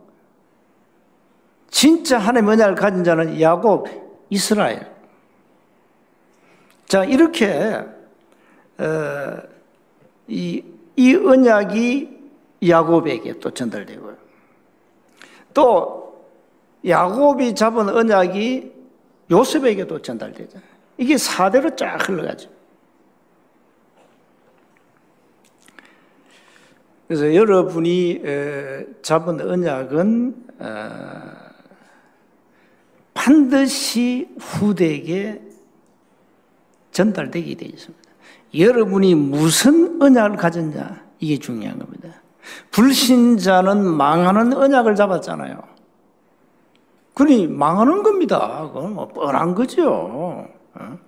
진짜 1.70 2.18
하나님 2.18 2.48
언약을 2.48 2.74
가진 2.74 3.02
자는 3.02 3.40
야곱, 3.40 3.88
이스라엘. 4.30 4.92
자, 6.86 7.04
이렇게, 7.04 7.82
어, 8.78 9.36
이, 10.28 10.62
이 10.96 11.14
언약이 11.14 12.30
야곱에게 12.68 13.38
또 13.40 13.50
전달되고요. 13.50 14.23
또, 15.54 16.04
야곱이 16.86 17.54
잡은 17.54 17.88
언약이 17.88 18.72
요셉에게도 19.30 20.02
전달되죠. 20.02 20.58
이게 20.98 21.16
사대로 21.16 21.74
쫙 21.74 21.96
흘러가죠. 22.08 22.50
그래서 27.06 27.34
여러분이 27.34 28.22
잡은 29.02 29.40
언약은 29.40 30.44
어, 30.58 31.44
반드시 33.12 34.28
후대에게 34.38 35.42
전달되게 36.92 37.54
되어 37.56 37.68
있습니다. 37.68 38.10
여러분이 38.56 39.14
무슨 39.14 40.00
언약을 40.00 40.36
가졌냐 40.36 41.04
이게 41.18 41.38
중요한 41.38 41.78
겁니다. 41.78 42.03
불신자는 42.70 43.84
망하는 43.84 44.52
언약을 44.52 44.94
잡았잖아요. 44.94 45.62
그니 47.14 47.46
망하는 47.46 48.02
겁니다. 48.02 48.68
그건 48.72 48.94
뭐 48.94 49.08
뻔한 49.08 49.54
거죠. 49.54 50.48
어? 50.74 50.98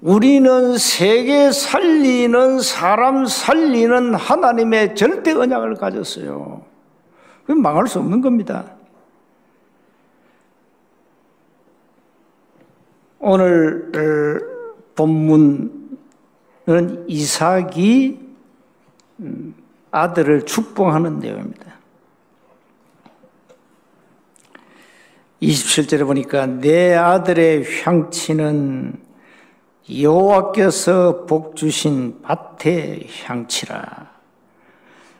우리는 0.00 0.78
세계 0.78 1.50
살리는 1.50 2.60
사람 2.60 3.26
살리는 3.26 4.14
하나님의 4.14 4.94
절대 4.94 5.32
언약을 5.32 5.74
가졌어요. 5.74 6.62
그럼 7.44 7.62
망할 7.62 7.88
수 7.88 7.98
없는 7.98 8.20
겁니다. 8.20 8.76
오늘 13.18 13.90
어, 13.96 14.38
본문은 14.94 15.88
이삭이 17.08 18.18
음, 18.20 18.27
아들을 19.90 20.46
축복하는 20.46 21.18
내용입니다. 21.18 21.78
27절에 25.42 26.04
보니까 26.04 26.46
내 26.46 26.94
아들의 26.94 27.64
향치는 27.82 29.00
여호와께서 30.00 31.26
복 31.26 31.56
주신 31.56 32.20
밭의 32.22 33.06
향치라. 33.24 34.10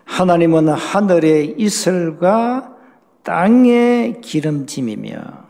하나님은 0.04 0.68
하늘의 0.68 1.54
이슬과 1.58 2.74
땅의 3.22 4.20
기름짐이며 4.20 5.48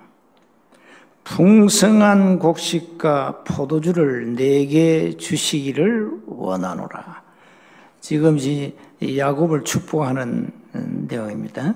풍성한 1.25 2.39
곡식과 2.39 3.45
포도주를 3.45 4.35
내게 4.35 5.17
주시기를 5.17 6.11
원하노라. 6.27 7.08
지금 8.01 8.39
야곱을 9.03 9.65
축복하는 9.65 10.51
내용입니다. 11.09 11.75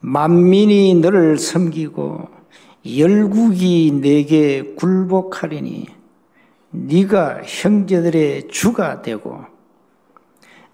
만민이 0.00 0.94
너를 0.96 1.38
섬기고 1.38 2.28
열국이 2.96 3.98
내게 4.00 4.74
굴복하리니 4.76 5.86
네가 6.70 7.42
형제들의 7.44 8.48
주가 8.48 9.02
되고 9.02 9.44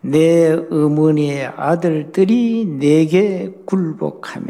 내 0.00 0.52
어머니의 0.52 1.46
아들들이 1.46 2.66
내게 2.66 3.54
굴복하며 3.64 4.48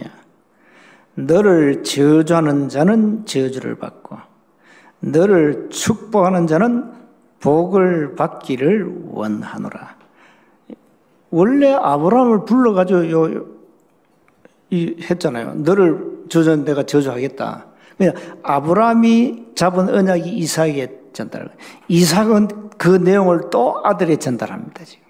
너를 1.15 1.85
저주하는 1.85 2.69
자는 2.71 3.27
저주를 3.27 3.77
받고 3.77 4.17
너를 5.01 5.69
축복하는 5.71 6.47
자는 6.47 7.02
복을 7.43 8.15
받기를 8.15 9.09
원하노라. 9.11 9.97
원래 11.31 11.73
아브라함을 11.73 12.45
불러가지고 12.45 13.11
요, 13.11 13.47
이 14.71 14.97
했잖아요. 15.11 15.55
너를 15.57 16.25
저주 16.29 16.55
내가 16.65 16.85
저주하겠다. 16.85 17.67
그냥 17.99 18.15
아브라함이 18.43 19.49
잡은 19.55 19.89
언약이 19.89 20.31
이삭에게 20.31 21.01
전달. 21.13 21.51
이삭은 21.89 22.71
그 22.79 22.89
내용을 22.89 23.51
또 23.51 23.81
아들에 23.85 24.17
전달합니다. 24.17 24.85
지금. 24.85 25.03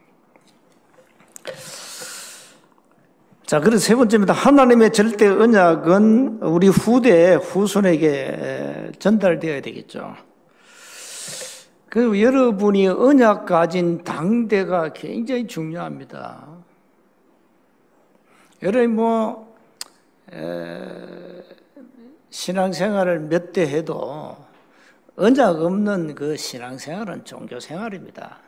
자, 3.44 3.60
그래서 3.60 3.84
세 3.84 3.94
번째입니다. 3.94 4.32
하나님의 4.32 4.92
절대 4.92 5.28
언약은 5.28 6.38
우리 6.42 6.68
후대 6.68 7.34
후손에게 7.34 8.92
전달되어야 8.98 9.60
되겠죠. 9.60 10.14
그리고 11.92 12.18
여러분이 12.18 12.88
언약 12.88 13.44
가진 13.44 14.02
당대가 14.02 14.94
굉장히 14.94 15.46
중요합니다. 15.46 16.48
여러분 18.62 18.96
뭐 18.96 19.54
에, 20.32 21.44
신앙생활을 22.30 23.20
몇 23.20 23.52
대 23.52 23.68
해도 23.68 24.38
언약 25.16 25.60
없는 25.60 26.14
그 26.14 26.34
신앙생활은 26.38 27.26
종교생활입니다. 27.26 28.38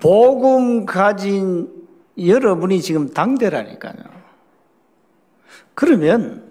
복음 0.00 0.86
가진 0.86 1.86
여러분이 2.18 2.82
지금 2.82 3.14
당대라니까요. 3.14 4.02
그러면 5.76 6.47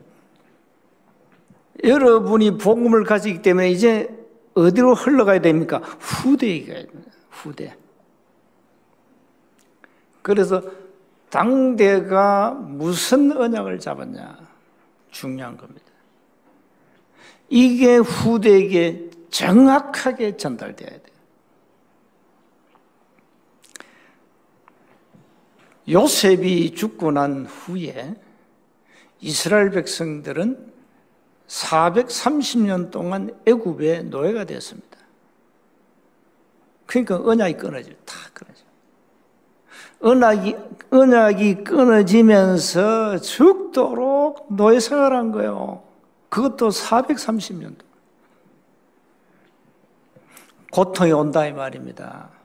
여러분이 1.84 2.58
복음을 2.58 3.04
가지기 3.04 3.42
때문에 3.42 3.70
이제 3.70 4.10
어디로 4.54 4.96
흘러가야 4.96 5.42
됩니까? 5.42 5.78
후대에 5.78 6.66
가야 6.66 6.86
됩니다. 6.86 7.12
후대. 7.30 7.76
그래서 10.22 10.62
당대가 11.30 12.52
무슨 12.52 13.32
언약을 13.32 13.80
잡았냐 13.80 14.40
중요한 15.12 15.58
겁니다. 15.58 15.86
이게 17.50 17.98
후대에게 17.98 19.10
정확하게 19.30 20.38
전달돼야 20.38 20.90
돼요. 20.90 21.18
요셉이 25.90 26.76
죽고 26.76 27.12
난 27.12 27.46
후에 27.46 28.16
이스라엘 29.22 29.70
백성들은 29.70 30.74
430년 31.48 32.92
동안 32.92 33.38
애굽의 33.46 34.06
노예가 34.06 34.44
되었습니다. 34.44 34.98
그러니까 36.86 37.18
언약이 37.18 37.54
끊어져, 37.56 37.92
다 38.06 38.16
끊어져. 38.34 38.64
언약이, 40.00 40.56
언약이 40.92 41.64
끊어지면서 41.64 43.20
죽도록 43.20 44.48
노예 44.54 44.80
생활한 44.80 45.32
거예요. 45.32 45.84
그것도 46.30 46.70
430년. 46.70 47.76
고통이 50.72 51.12
온다 51.12 51.46
이 51.48 51.54
말입니다. 51.54 52.37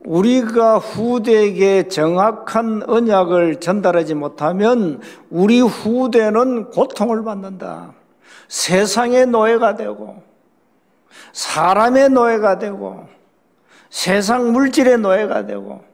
우리가 0.00 0.78
후대에게 0.78 1.88
정확한 1.88 2.84
언약을 2.88 3.60
전달하지 3.60 4.14
못하면 4.14 5.00
우리 5.28 5.60
후대는 5.60 6.70
고통을 6.70 7.24
받는다. 7.24 7.94
세상의 8.48 9.26
노예가 9.26 9.76
되고 9.76 10.22
사람의 11.32 12.10
노예가 12.10 12.58
되고 12.58 13.08
세상 13.90 14.52
물질의 14.52 14.98
노예가 14.98 15.46
되고 15.46 15.84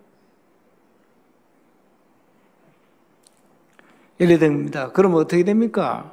이래 4.18 4.38
됩니다. 4.38 4.92
그럼 4.92 5.14
어떻게 5.14 5.42
됩니까? 5.42 6.12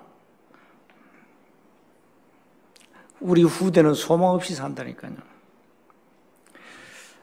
우리 3.19 3.43
후대는 3.43 3.93
소망 3.93 4.31
없이 4.31 4.55
산다니까요. 4.55 5.30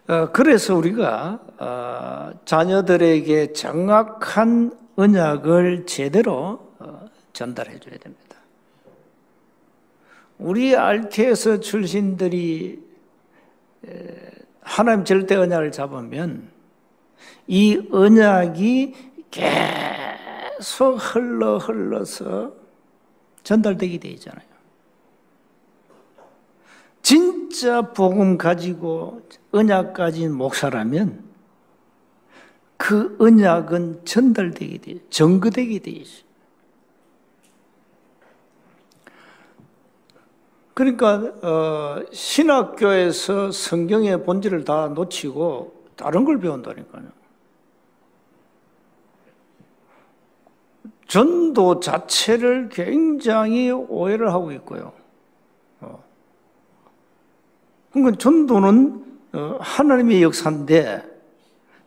어, 0.08 0.32
그래서 0.32 0.74
우리가 0.74 1.38
어, 1.58 2.40
자녀들에게 2.46 3.52
정확한 3.52 4.72
언약을 4.96 5.84
제대로 5.84 6.72
어, 6.78 7.04
전달해 7.34 7.78
줘야 7.78 7.98
됩니다. 7.98 8.36
우리 10.38 10.74
RT에서 10.74 11.60
출신들이 11.60 12.88
하나님 14.62 15.04
절대 15.04 15.34
언약을 15.34 15.72
잡으면 15.72 16.48
이 17.46 17.80
언약이 17.90 18.94
계속 19.30 20.94
흘러 20.96 21.58
흘러서 21.58 22.52
전달되게 23.42 23.98
되어 23.98 24.12
있잖아요. 24.12 24.46
진짜 27.02 27.82
복음 27.82 28.38
가지고 28.38 29.22
언약 29.52 29.94
가진 29.94 30.34
목사라면 30.34 31.24
그 32.76 33.16
언약은 33.18 34.04
전달되게 34.04 34.78
돼, 34.78 34.98
전거되게 35.10 35.80
돼 35.80 35.90
있어요. 35.90 36.28
그러니까 40.74 41.14
어, 41.42 42.04
신학교에서 42.12 43.50
성경의 43.50 44.22
본질을 44.22 44.64
다 44.64 44.86
놓치고 44.88 45.86
다른 45.96 46.24
걸 46.24 46.38
배운다니까요. 46.38 47.18
전도 51.08 51.80
자체를 51.80 52.68
굉장히 52.68 53.72
오해를 53.72 54.32
하고 54.32 54.52
있고요. 54.52 54.92
어. 55.80 56.04
그러니까 57.90 58.18
전도는 58.18 59.04
어, 59.04 59.07
하나님의 59.32 60.22
역사인데 60.22 61.02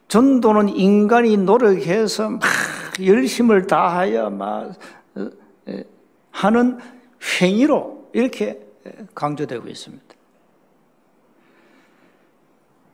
전도는 0.08 0.70
인간이 0.70 1.38
노력해서 1.38 2.30
막 2.30 2.42
열심을 3.04 3.68
다하여 3.68 4.30
막 4.30 4.74
어, 5.16 5.30
하는 6.32 6.80
행위로 7.42 8.10
이렇게 8.14 8.60
강조되고 9.16 9.68
있습니다. 9.68 10.06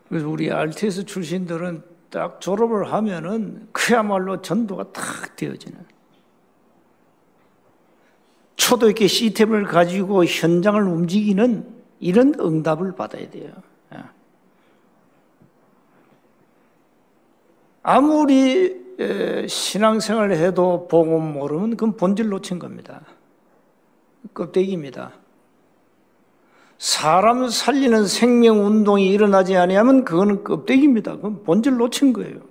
그래서 0.10 0.30
우리 0.30 0.52
RTS 0.52 1.06
출신들은 1.06 1.84
딱 2.10 2.40
졸업을 2.40 2.92
하면은 2.94 3.68
그야말로 3.72 4.42
전도가 4.42 4.92
탁 4.94 5.36
되어지는 5.36 5.86
초도 8.56 8.90
있게 8.90 9.08
시스템을 9.08 9.66
가지고 9.66 10.26
현장을 10.26 10.82
움직이는 10.82 11.66
이런 12.00 12.34
응답을 12.40 12.96
받아야 12.96 13.30
돼요. 13.30 13.52
예. 13.94 14.04
아무리 17.90 18.76
신앙생활을 19.48 20.36
해도 20.36 20.90
복음 20.90 21.32
모르면 21.32 21.70
그건 21.78 21.96
본질 21.96 22.28
놓친 22.28 22.60
겁니다. 22.60 23.00
껍데기입니다. 24.34 25.14
사람 26.78 27.48
살리는 27.48 28.06
생명 28.06 28.66
운동이 28.66 29.08
일어나지 29.08 29.56
아니하면 29.56 30.04
그거는 30.04 30.44
껍데기입니다. 30.44 31.16
그건 31.16 31.44
본질 31.44 31.78
놓친 31.78 32.12
거예요. 32.12 32.42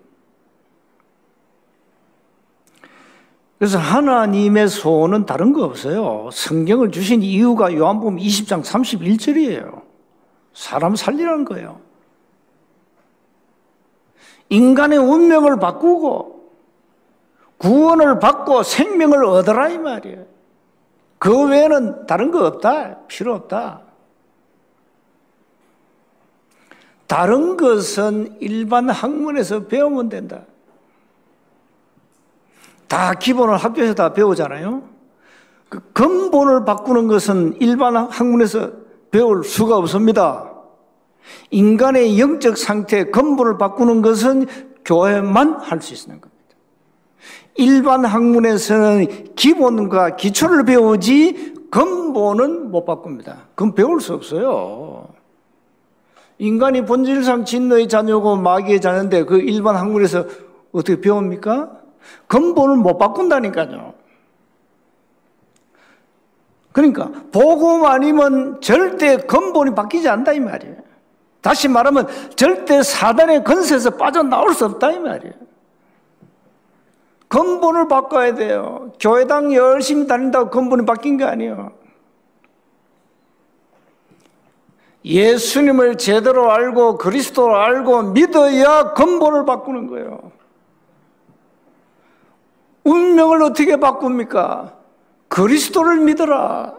그래서 3.59 3.77
하나님의 3.77 4.69
소원은 4.69 5.27
다른 5.27 5.53
거 5.53 5.65
없어요. 5.65 6.31
성경을 6.33 6.91
주신 6.91 7.23
이유가 7.23 7.75
요한복음 7.75 8.17
20장 8.17 8.65
31절이에요. 8.65 9.83
사람 10.55 10.97
살리라는 10.97 11.45
거예요. 11.45 11.86
인간의 14.49 14.99
운명을 14.99 15.59
바꾸고 15.59 16.37
구원을 17.59 18.19
받고 18.19 18.63
생명을 18.63 19.25
얻어라 19.25 19.69
이 19.71 19.79
말이에요. 19.79 20.25
그 21.19 21.49
외에는 21.49 22.07
다른 22.07 22.31
거 22.31 22.47
없다. 22.47 23.07
필요 23.07 23.35
없다. 23.35 23.81
다른 27.07 27.57
것은 27.57 28.37
일반 28.41 28.91
학문에서 28.91 29.67
배우면 29.67 30.09
된다. 30.09 30.43
다 32.89 33.15
기본을 33.15 33.57
학교에서 33.57 33.95
다 33.95 34.13
배우잖아요. 34.13 34.83
그 35.69 35.81
근본을 35.93 36.65
바꾸는 36.65 37.09
것은 37.09 37.57
일반 37.61 37.97
학문에서 37.97 38.71
배울 39.11 39.45
수가 39.45 39.77
없습니다. 39.79 40.56
인간의 41.51 42.19
영적 42.19 42.57
상태 42.57 43.05
근본을 43.05 43.59
바꾸는 43.59 44.03
것은 44.03 44.47
교회만 44.85 45.55
할 45.61 45.81
수 45.81 45.95
있는 45.95 46.21
겁니다. 46.21 46.37
일반 47.57 48.05
학문에서는 48.05 49.35
기본과 49.35 50.17
기초를 50.17 50.65
배우지 50.65 51.55
근본은 51.71 52.71
못 52.71 52.85
바꿉니다. 52.85 53.49
그건 53.55 53.75
배울 53.75 54.01
수 54.01 54.15
없어요. 54.15 55.09
인간이 56.39 56.85
본질상 56.85 57.45
진노의 57.45 57.89
자녀고 57.89 58.37
마귀의 58.37 58.81
자녀인데 58.81 59.25
그 59.25 59.39
일반 59.39 59.77
학문에서 59.77 60.27
어떻게 60.73 61.01
배웁니까? 61.01 61.71
근본을 62.27 62.77
못 62.77 62.99
바꾼다니까요. 62.99 63.95
그러니까 66.73 67.11
복음 67.33 67.87
아니면 67.87 68.61
절대 68.61 69.17
근본이 69.17 69.75
바뀌지 69.75 70.09
않다 70.11 70.35
이 70.35 70.41
말이에요. 70.41 70.77
다시 71.47 71.69
말하면 71.69 72.09
절대 72.35 72.83
사단의 72.83 73.45
건세에서 73.45 73.91
빠져나올 73.91 74.53
수 74.53 74.65
없다 74.65 74.91
이 74.91 74.99
말이에요. 74.99 75.33
근본을 77.29 77.87
바꿔야 77.87 78.35
돼요. 78.35 78.91
교회당 78.99 79.55
열심히 79.55 80.09
다닌다고 80.09 80.51
근본이 80.51 80.85
바뀐 80.85 81.17
게 81.17 81.23
아니에요. 81.23 81.71
예수님을 85.05 85.99
제대로 85.99 86.51
알고 86.51 86.99
그리스도를 86.99 87.55
알고 87.55 88.03
믿어야 88.11 88.95
근본을 88.95 89.45
바꾸는 89.45 89.87
거예요. 89.87 90.33
운명을 92.83 93.45
어떻게 93.45 93.77
바꿉니까? 93.77 94.75
그리스도를 95.29 96.01
믿어라. 96.01 96.75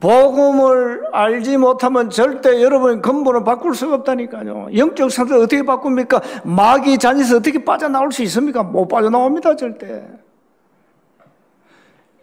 복음을 0.00 1.06
알지 1.12 1.58
못하면 1.58 2.08
절대 2.08 2.62
여러분 2.62 3.02
근본을 3.02 3.44
바꿀 3.44 3.74
수가 3.74 3.96
없다니까요. 3.96 4.68
영적 4.74 5.10
상태를 5.10 5.42
어떻게 5.42 5.62
바꿉니까? 5.62 6.22
마귀 6.42 6.96
잔에서 6.98 7.36
어떻게 7.36 7.62
빠져나올 7.62 8.10
수 8.10 8.22
있습니까? 8.22 8.62
못 8.62 8.88
빠져나옵니다, 8.88 9.56
절대. 9.56 10.02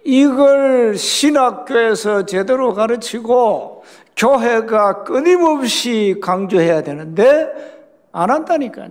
이걸 0.04 0.96
신학교에서 0.98 2.26
제대로 2.26 2.74
가르치고 2.74 3.84
교회가 4.16 5.04
끊임없이 5.04 6.16
강조해야 6.22 6.82
되는데 6.82 7.52
안 8.12 8.32
한다니까요. 8.32 8.90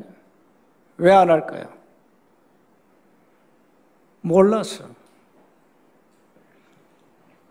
왜 0.98 1.12
안 1.12 1.28
할까요? 1.30 1.64
몰라서. 4.20 4.84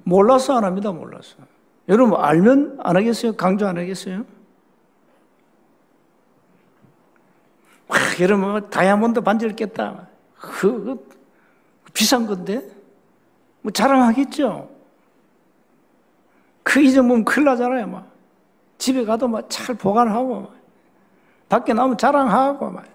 몰라서 0.06 0.56
안 0.56 0.64
합니다, 0.64 0.92
몰라서. 0.92 1.36
여러분, 1.90 2.20
알면 2.20 2.80
안 2.82 2.96
하겠어요? 2.96 3.36
강조 3.36 3.68
안 3.68 3.78
하겠어요? 3.78 4.24
와, 7.88 7.98
여러분, 8.22 8.70
다이아몬드 8.70 9.22
반지를 9.22 9.56
깼다. 9.56 10.08
그, 10.36 10.86
그 11.84 11.92
비싼 11.92 12.26
건데? 12.28 12.64
뭐 13.62 13.72
자랑하겠죠? 13.72 14.70
그 16.64 16.82
잊어보면 16.82 17.26
큰일 17.26 17.46
나잖아요, 17.46 17.88
막. 17.88 18.12
집에 18.78 19.06
가도 19.06 19.28
막 19.28 19.48
잘 19.50 19.76
보관하고, 19.76 20.42
막. 20.42 20.56
밖에 21.50 21.74
나오면 21.74 21.98
자랑하고, 21.98 22.70
막. 22.70 22.86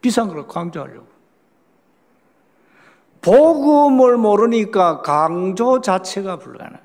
비싼 0.00 0.28
걸 0.28 0.46
강조하려고. 0.46 1.13
복음을 3.24 4.18
모르니까 4.18 5.00
강조 5.00 5.80
자체가 5.80 6.38
불가능해요. 6.38 6.84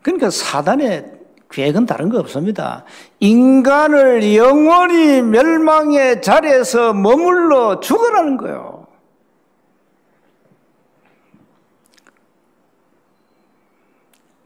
그러니까 0.00 0.30
사단의 0.30 1.12
계획은 1.50 1.86
다른 1.86 2.08
거 2.08 2.20
없습니다. 2.20 2.84
인간을 3.18 4.36
영원히 4.36 5.22
멸망의 5.22 6.22
자리에서 6.22 6.94
머물러 6.94 7.80
죽으라는 7.80 8.36
거예요. 8.36 8.86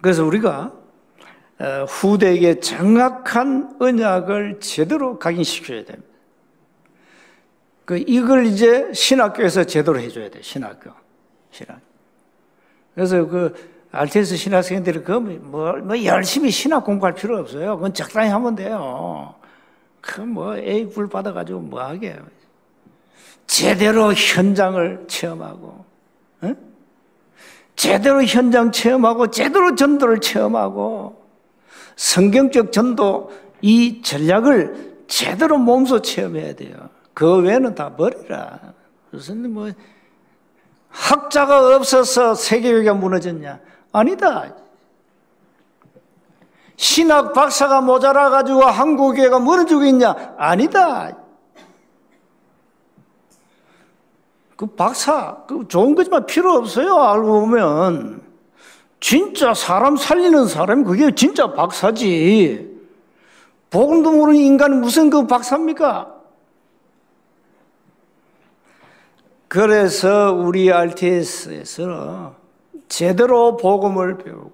그래서 0.00 0.24
우리가 0.24 0.72
어, 1.58 1.84
후대에게 1.88 2.60
정확한 2.60 3.76
언약을 3.78 4.60
제대로 4.60 5.18
각인시켜야 5.18 5.84
됩니다. 5.84 6.15
그 7.86 7.96
이걸 8.06 8.44
이제 8.46 8.92
신학교에서 8.92 9.64
제대로 9.64 9.98
해줘야 9.98 10.28
돼. 10.28 10.42
신학교, 10.42 10.90
신학. 11.50 11.80
그래서 12.94 13.24
그 13.26 13.54
알테스 13.92 14.36
신학생들이 14.36 15.02
그뭐 15.04 15.20
뭐 15.20 16.04
열심히 16.04 16.50
신학 16.50 16.84
공부할 16.84 17.14
필요 17.14 17.38
없어요. 17.38 17.76
그건 17.76 17.94
적당히 17.94 18.28
하면 18.28 18.56
돼요. 18.56 19.34
그 20.02 20.20
뭐 20.20 20.56
A 20.56 20.88
불 20.90 21.08
받아가지고 21.08 21.60
뭐 21.60 21.80
하게. 21.80 22.16
제대로 23.46 24.12
현장을 24.12 25.04
체험하고, 25.06 25.84
응? 26.42 26.56
제대로 27.76 28.24
현장 28.24 28.72
체험하고, 28.72 29.30
제대로 29.30 29.76
전도를 29.76 30.20
체험하고, 30.20 31.24
성경적 31.94 32.72
전도 32.72 33.32
이 33.62 34.02
전략을 34.02 35.04
제대로 35.06 35.58
몸소 35.58 36.02
체험해야 36.02 36.54
돼요. 36.56 36.90
그 37.16 37.40
외에는 37.40 37.74
다 37.74 37.96
버리라. 37.96 38.60
무슨 39.10 39.50
뭐 39.50 39.70
학자가 40.90 41.74
없어서 41.74 42.34
세계교회가 42.34 42.92
무너졌냐? 42.92 43.58
아니다. 43.90 44.52
신학 46.76 47.32
박사가 47.32 47.80
모자라 47.80 48.28
가지고 48.28 48.64
한국교회가 48.64 49.38
무너지고 49.38 49.86
있냐? 49.86 50.34
아니다. 50.36 51.16
그 54.54 54.66
박사, 54.66 55.38
그 55.48 55.66
좋은 55.68 55.94
거지만 55.94 56.26
필요 56.26 56.52
없어요. 56.52 56.96
알고 56.96 57.40
보면. 57.40 58.20
진짜 59.00 59.54
사람 59.54 59.96
살리는 59.96 60.48
사람이 60.48 60.84
그게 60.84 61.14
진짜 61.14 61.50
박사지. 61.50 62.76
복음도 63.70 64.12
모르는 64.12 64.38
인간은 64.38 64.82
무슨 64.82 65.08
그 65.08 65.26
박사입니까? 65.26 66.15
그래서 69.56 70.34
우리 70.34 70.70
RTS에서 70.70 72.34
제대로 72.88 73.56
복음을 73.56 74.18
배우고 74.18 74.52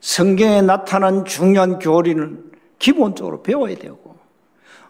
성경에 0.00 0.62
나타난 0.62 1.24
중요한 1.24 1.78
교리는 1.78 2.50
기본적으로 2.80 3.44
배워야 3.44 3.76
되고 3.76 4.16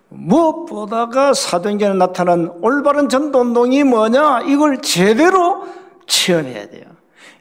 무엇보다가 0.09 1.35
사도행전에 1.35 1.99
나타난 1.99 2.51
올바른 2.63 3.11
전도 3.11 3.41
운동이 3.41 3.85
뭐냐 3.85 4.45
이걸 4.47 4.81
제대로 4.81 5.67
체험해야 6.07 6.71
돼요. 6.71 6.87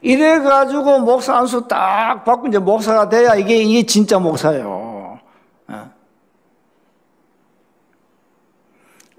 이래 0.02 0.38
가지고 0.40 0.98
목사 0.98 1.34
안수 1.34 1.66
딱 1.66 2.26
받고 2.26 2.48
이제 2.48 2.58
목사가 2.58 3.08
돼야 3.08 3.36
이게, 3.36 3.56
이게 3.62 3.86
진짜 3.86 4.18
목사예요. 4.18 5.18
어. 5.68 5.90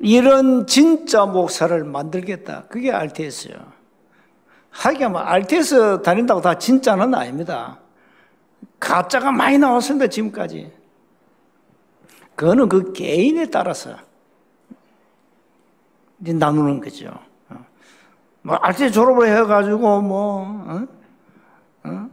이런 0.02 0.66
진짜 0.66 1.26
목사를 1.26 1.84
만들겠다. 1.84 2.66
그게 2.70 2.92
RTS요. 2.92 3.54
하기야 4.72 5.10
뭐 5.10 5.22
RTS 5.22 6.02
다닌다고 6.02 6.42
다 6.42 6.58
진짜는 6.58 7.14
아닙니다. 7.14 7.80
가짜가 8.80 9.32
많이 9.32 9.58
나왔습니다, 9.58 10.08
지금까지. 10.08 10.72
그거는 12.36 12.68
그 12.68 12.92
개인에 12.94 13.46
따라서 13.46 13.96
나누는 16.18 16.82
거죠. 16.82 17.12
어. 17.50 17.66
뭐, 18.42 18.58
RTS 18.60 18.92
졸업을 18.92 19.28
해가지고, 19.28 20.02
뭐, 20.02 20.42
어? 20.68 20.88
어? 21.84 22.10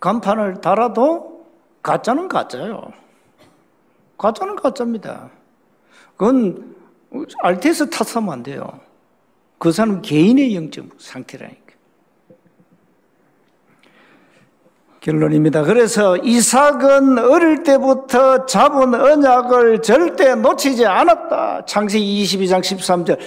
간판을 0.00 0.60
달아도 0.60 1.46
가짜는 1.82 2.28
가짜요. 2.28 2.92
가짜는 4.18 4.56
가짜입니다. 4.56 5.30
그건 6.20 6.76
RTS 7.42 7.88
탓하면 7.88 8.30
안 8.30 8.42
돼요. 8.42 8.78
그 9.56 9.72
사람 9.72 10.02
개인의 10.02 10.54
영적 10.54 10.88
상태라니까. 10.98 11.72
결론입니다. 15.00 15.62
그래서 15.62 16.18
이삭은 16.18 17.16
어릴 17.20 17.62
때부터 17.62 18.44
잡은 18.44 18.94
언약을 18.94 19.80
절대 19.80 20.34
놓치지 20.34 20.84
않았다. 20.84 21.64
창세기 21.64 22.22
22장 22.22 22.60
13절. 22.60 23.18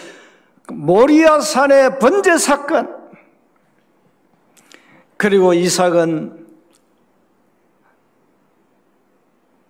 모리아 0.71 1.39
산의 1.39 1.97
번제 1.97 2.37
사건. 2.37 2.95
그리고 5.17 5.55
이삭은 5.55 6.42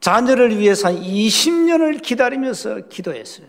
자녀를 0.04 0.60
위해서 0.60 0.90
한 0.90 0.98
20년을 0.98 2.02
기다리면서 2.02 2.90
기도했어요. 2.90 3.48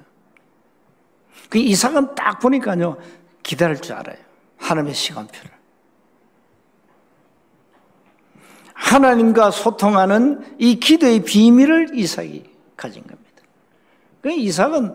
그 1.50 1.58
이삭은 1.58 2.14
딱 2.14 2.38
보니까요, 2.38 2.96
기다릴 3.42 3.80
줄 3.80 3.96
알아요. 3.96 4.18
하나님의 4.58 4.94
시간표를. 4.94 5.50
하나님과 8.72 9.50
소통하는 9.50 10.54
이 10.60 10.78
기도의 10.78 11.24
비밀을 11.24 11.98
이삭이 11.98 12.44
가진 12.76 13.02
겁니다. 13.02 13.42
그 14.22 14.30
이삭은 14.30 14.94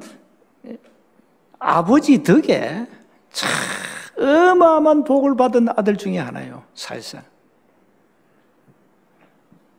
아버지 1.59 2.23
덕에 2.23 2.87
참 3.33 3.49
어마어마한 4.17 5.03
복을 5.03 5.35
받은 5.35 5.67
아들 5.75 5.97
중에 5.97 6.19
하나예요, 6.19 6.63
사실상. 6.73 7.21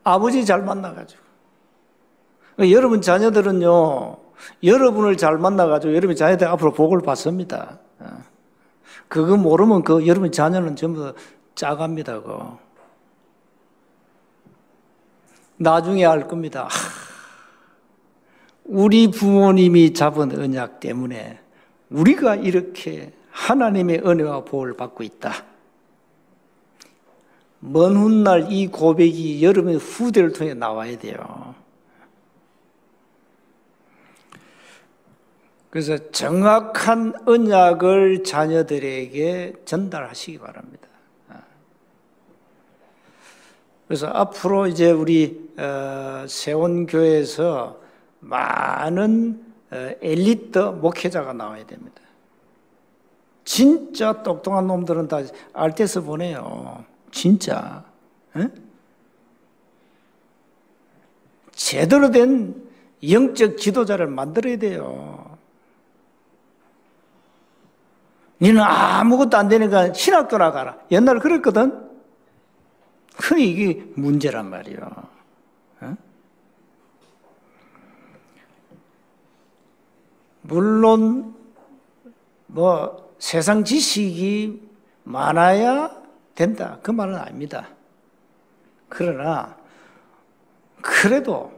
아버지 0.05 0.45
잘 0.45 0.61
만나가지고. 0.61 1.20
여러분 2.69 3.01
자녀들은요, 3.01 4.17
여러분을 4.63 5.17
잘 5.17 5.39
만나가지고 5.39 5.95
여러분 5.95 6.17
자녀들 6.17 6.47
앞으로 6.49 6.73
복을 6.73 7.01
받습니다. 7.01 7.79
어. 8.01 8.23
그거 9.09 9.37
모르면 9.37 9.83
그 9.83 10.07
여러분 10.07 10.31
자녀는 10.31 10.77
전부 10.77 11.15
짜갑니다. 11.55 12.23
그. 12.23 12.39
나중에 15.57 16.07
알 16.07 16.27
겁니다. 16.27 16.69
우리 18.65 19.11
부모님이 19.11 19.93
잡은 19.95 20.39
언약 20.39 20.81
때문에 20.81 21.41
우리가 21.91 22.37
이렇게 22.37 23.13
하나님의 23.31 24.03
은혜와 24.07 24.45
복을 24.45 24.77
받고 24.77 25.03
있다. 25.03 25.45
먼 27.59 27.97
훗날 27.97 28.51
이 28.51 28.69
고백이 28.69 29.45
여러분의 29.45 29.79
후대를 29.79 30.33
통해 30.33 30.55
나와야 30.55 30.97
돼요. 30.99 31.55
그래서 35.71 36.11
정확한 36.11 37.15
언약을 37.27 38.25
자녀들에게 38.25 39.63
전달하시기 39.65 40.39
바랍니다. 40.39 40.89
그래서 43.87 44.07
앞으로 44.07 44.69
이제 44.69 44.93
우리 44.93 45.51
어, 45.57 46.25
세원교회에서 46.29 47.81
많은 48.21 49.45
어, 49.73 49.91
엘리트 50.01 50.59
목회자가 50.59 51.33
나와야 51.33 51.67
됩니다. 51.67 52.01
진짜 53.45 54.23
똑똑한 54.23 54.69
놈들은 54.69 55.09
다 55.09 55.23
알테스 55.53 56.03
보내요. 56.03 56.85
진짜. 57.11 57.83
에? 58.37 58.49
제대로 61.51 62.13
된 62.13 62.55
영적 63.09 63.59
지도자를 63.59 64.07
만들어야 64.07 64.57
돼요. 64.57 65.30
니는 68.41 68.63
아무것도 68.63 69.37
안 69.37 69.49
되니까 69.49 69.93
신학교 69.93 70.39
나가라. 70.39 70.79
옛날에 70.91 71.21
그랬거든. 71.21 71.89
그 73.17 73.39
이게 73.39 73.85
문제란 73.97 74.49
말이야. 74.49 74.79
어? 75.83 75.97
물론 80.43 81.35
뭐 82.47 83.15
세상 83.19 83.63
지식이 83.63 84.69
많아야 85.05 85.91
된다. 86.35 86.79
그 86.83 86.91
말은 86.91 87.17
아닙니다. 87.17 87.69
그러나 88.89 89.57
그래도 90.81 91.53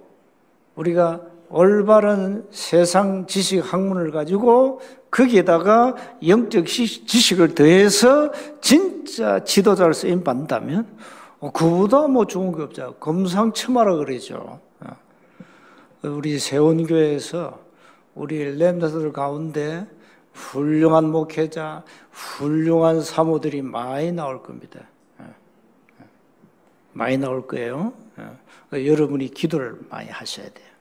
우리가 0.74 1.20
올바른 1.52 2.46
세상 2.50 3.26
지식 3.26 3.60
학문을 3.60 4.10
가지고 4.10 4.80
거기에다가 5.10 5.94
영적 6.26 6.66
지식을 6.66 7.54
더해서 7.54 8.32
진짜 8.62 9.44
지도자를 9.44 9.92
쓰임 9.92 10.24
받는다면 10.24 10.86
어, 11.40 11.52
그보다 11.52 12.08
뭐 12.08 12.26
좋은 12.26 12.56
게 12.56 12.62
없죠. 12.62 12.94
검상첨화라 13.00 13.96
그러죠. 13.96 14.60
어. 14.80 14.96
우리 16.04 16.38
세원교회에서 16.38 17.60
우리 18.14 18.56
렘다들 18.56 19.12
가운데 19.12 19.86
훌륭한 20.32 21.10
목회자, 21.10 21.84
훌륭한 22.10 23.02
사모들이 23.02 23.60
많이 23.60 24.10
나올 24.10 24.42
겁니다. 24.42 24.80
어. 25.18 25.34
많이 26.94 27.18
나올 27.18 27.46
거예요. 27.46 27.92
어, 28.16 28.38
여러분이 28.72 29.28
기도를 29.34 29.78
많이 29.90 30.08
하셔야 30.08 30.48
돼요. 30.48 30.71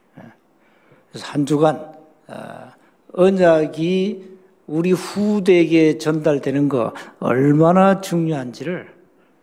예. 1.11 1.13
그래서 1.13 1.27
한 1.27 1.45
주간 1.45 1.93
어, 2.27 2.71
언약이 3.13 4.31
우리 4.67 4.91
후대에게 4.91 5.97
전달되는 5.97 6.69
거 6.69 6.93
얼마나 7.19 7.99
중요한지를 8.01 8.87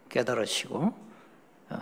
깨달으시고 0.08 0.92
어, 1.70 1.78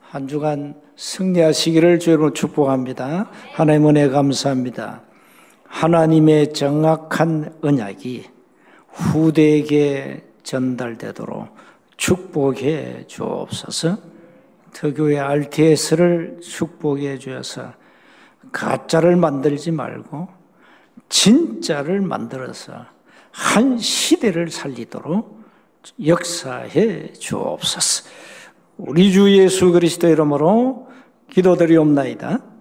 한 0.00 0.28
주간 0.28 0.74
승리하시기를 0.96 1.98
주로 1.98 2.32
축복합니다. 2.32 3.30
하나님 3.52 3.88
은혜 3.88 4.08
감사합니다. 4.08 5.02
하나님의 5.64 6.52
정확한 6.52 7.54
언약이 7.62 8.26
후대에게 8.88 10.22
전달되도록 10.42 11.48
축복해 11.96 13.06
주옵소서. 13.06 13.96
특유의 14.74 15.18
RTS를 15.18 16.40
축복해 16.42 17.18
주셔서 17.18 17.72
가짜를 18.52 19.16
만들지 19.16 19.70
말고 19.70 20.28
진짜를 21.08 22.00
만들어서 22.00 22.86
한 23.30 23.78
시대를 23.78 24.50
살리도록 24.50 25.42
역사해 26.04 27.14
주옵소서. 27.14 28.08
우리 28.76 29.12
주 29.12 29.30
예수 29.36 29.72
그리스도 29.72 30.08
이름으로 30.08 30.88
기도드리옵나이다. 31.30 32.51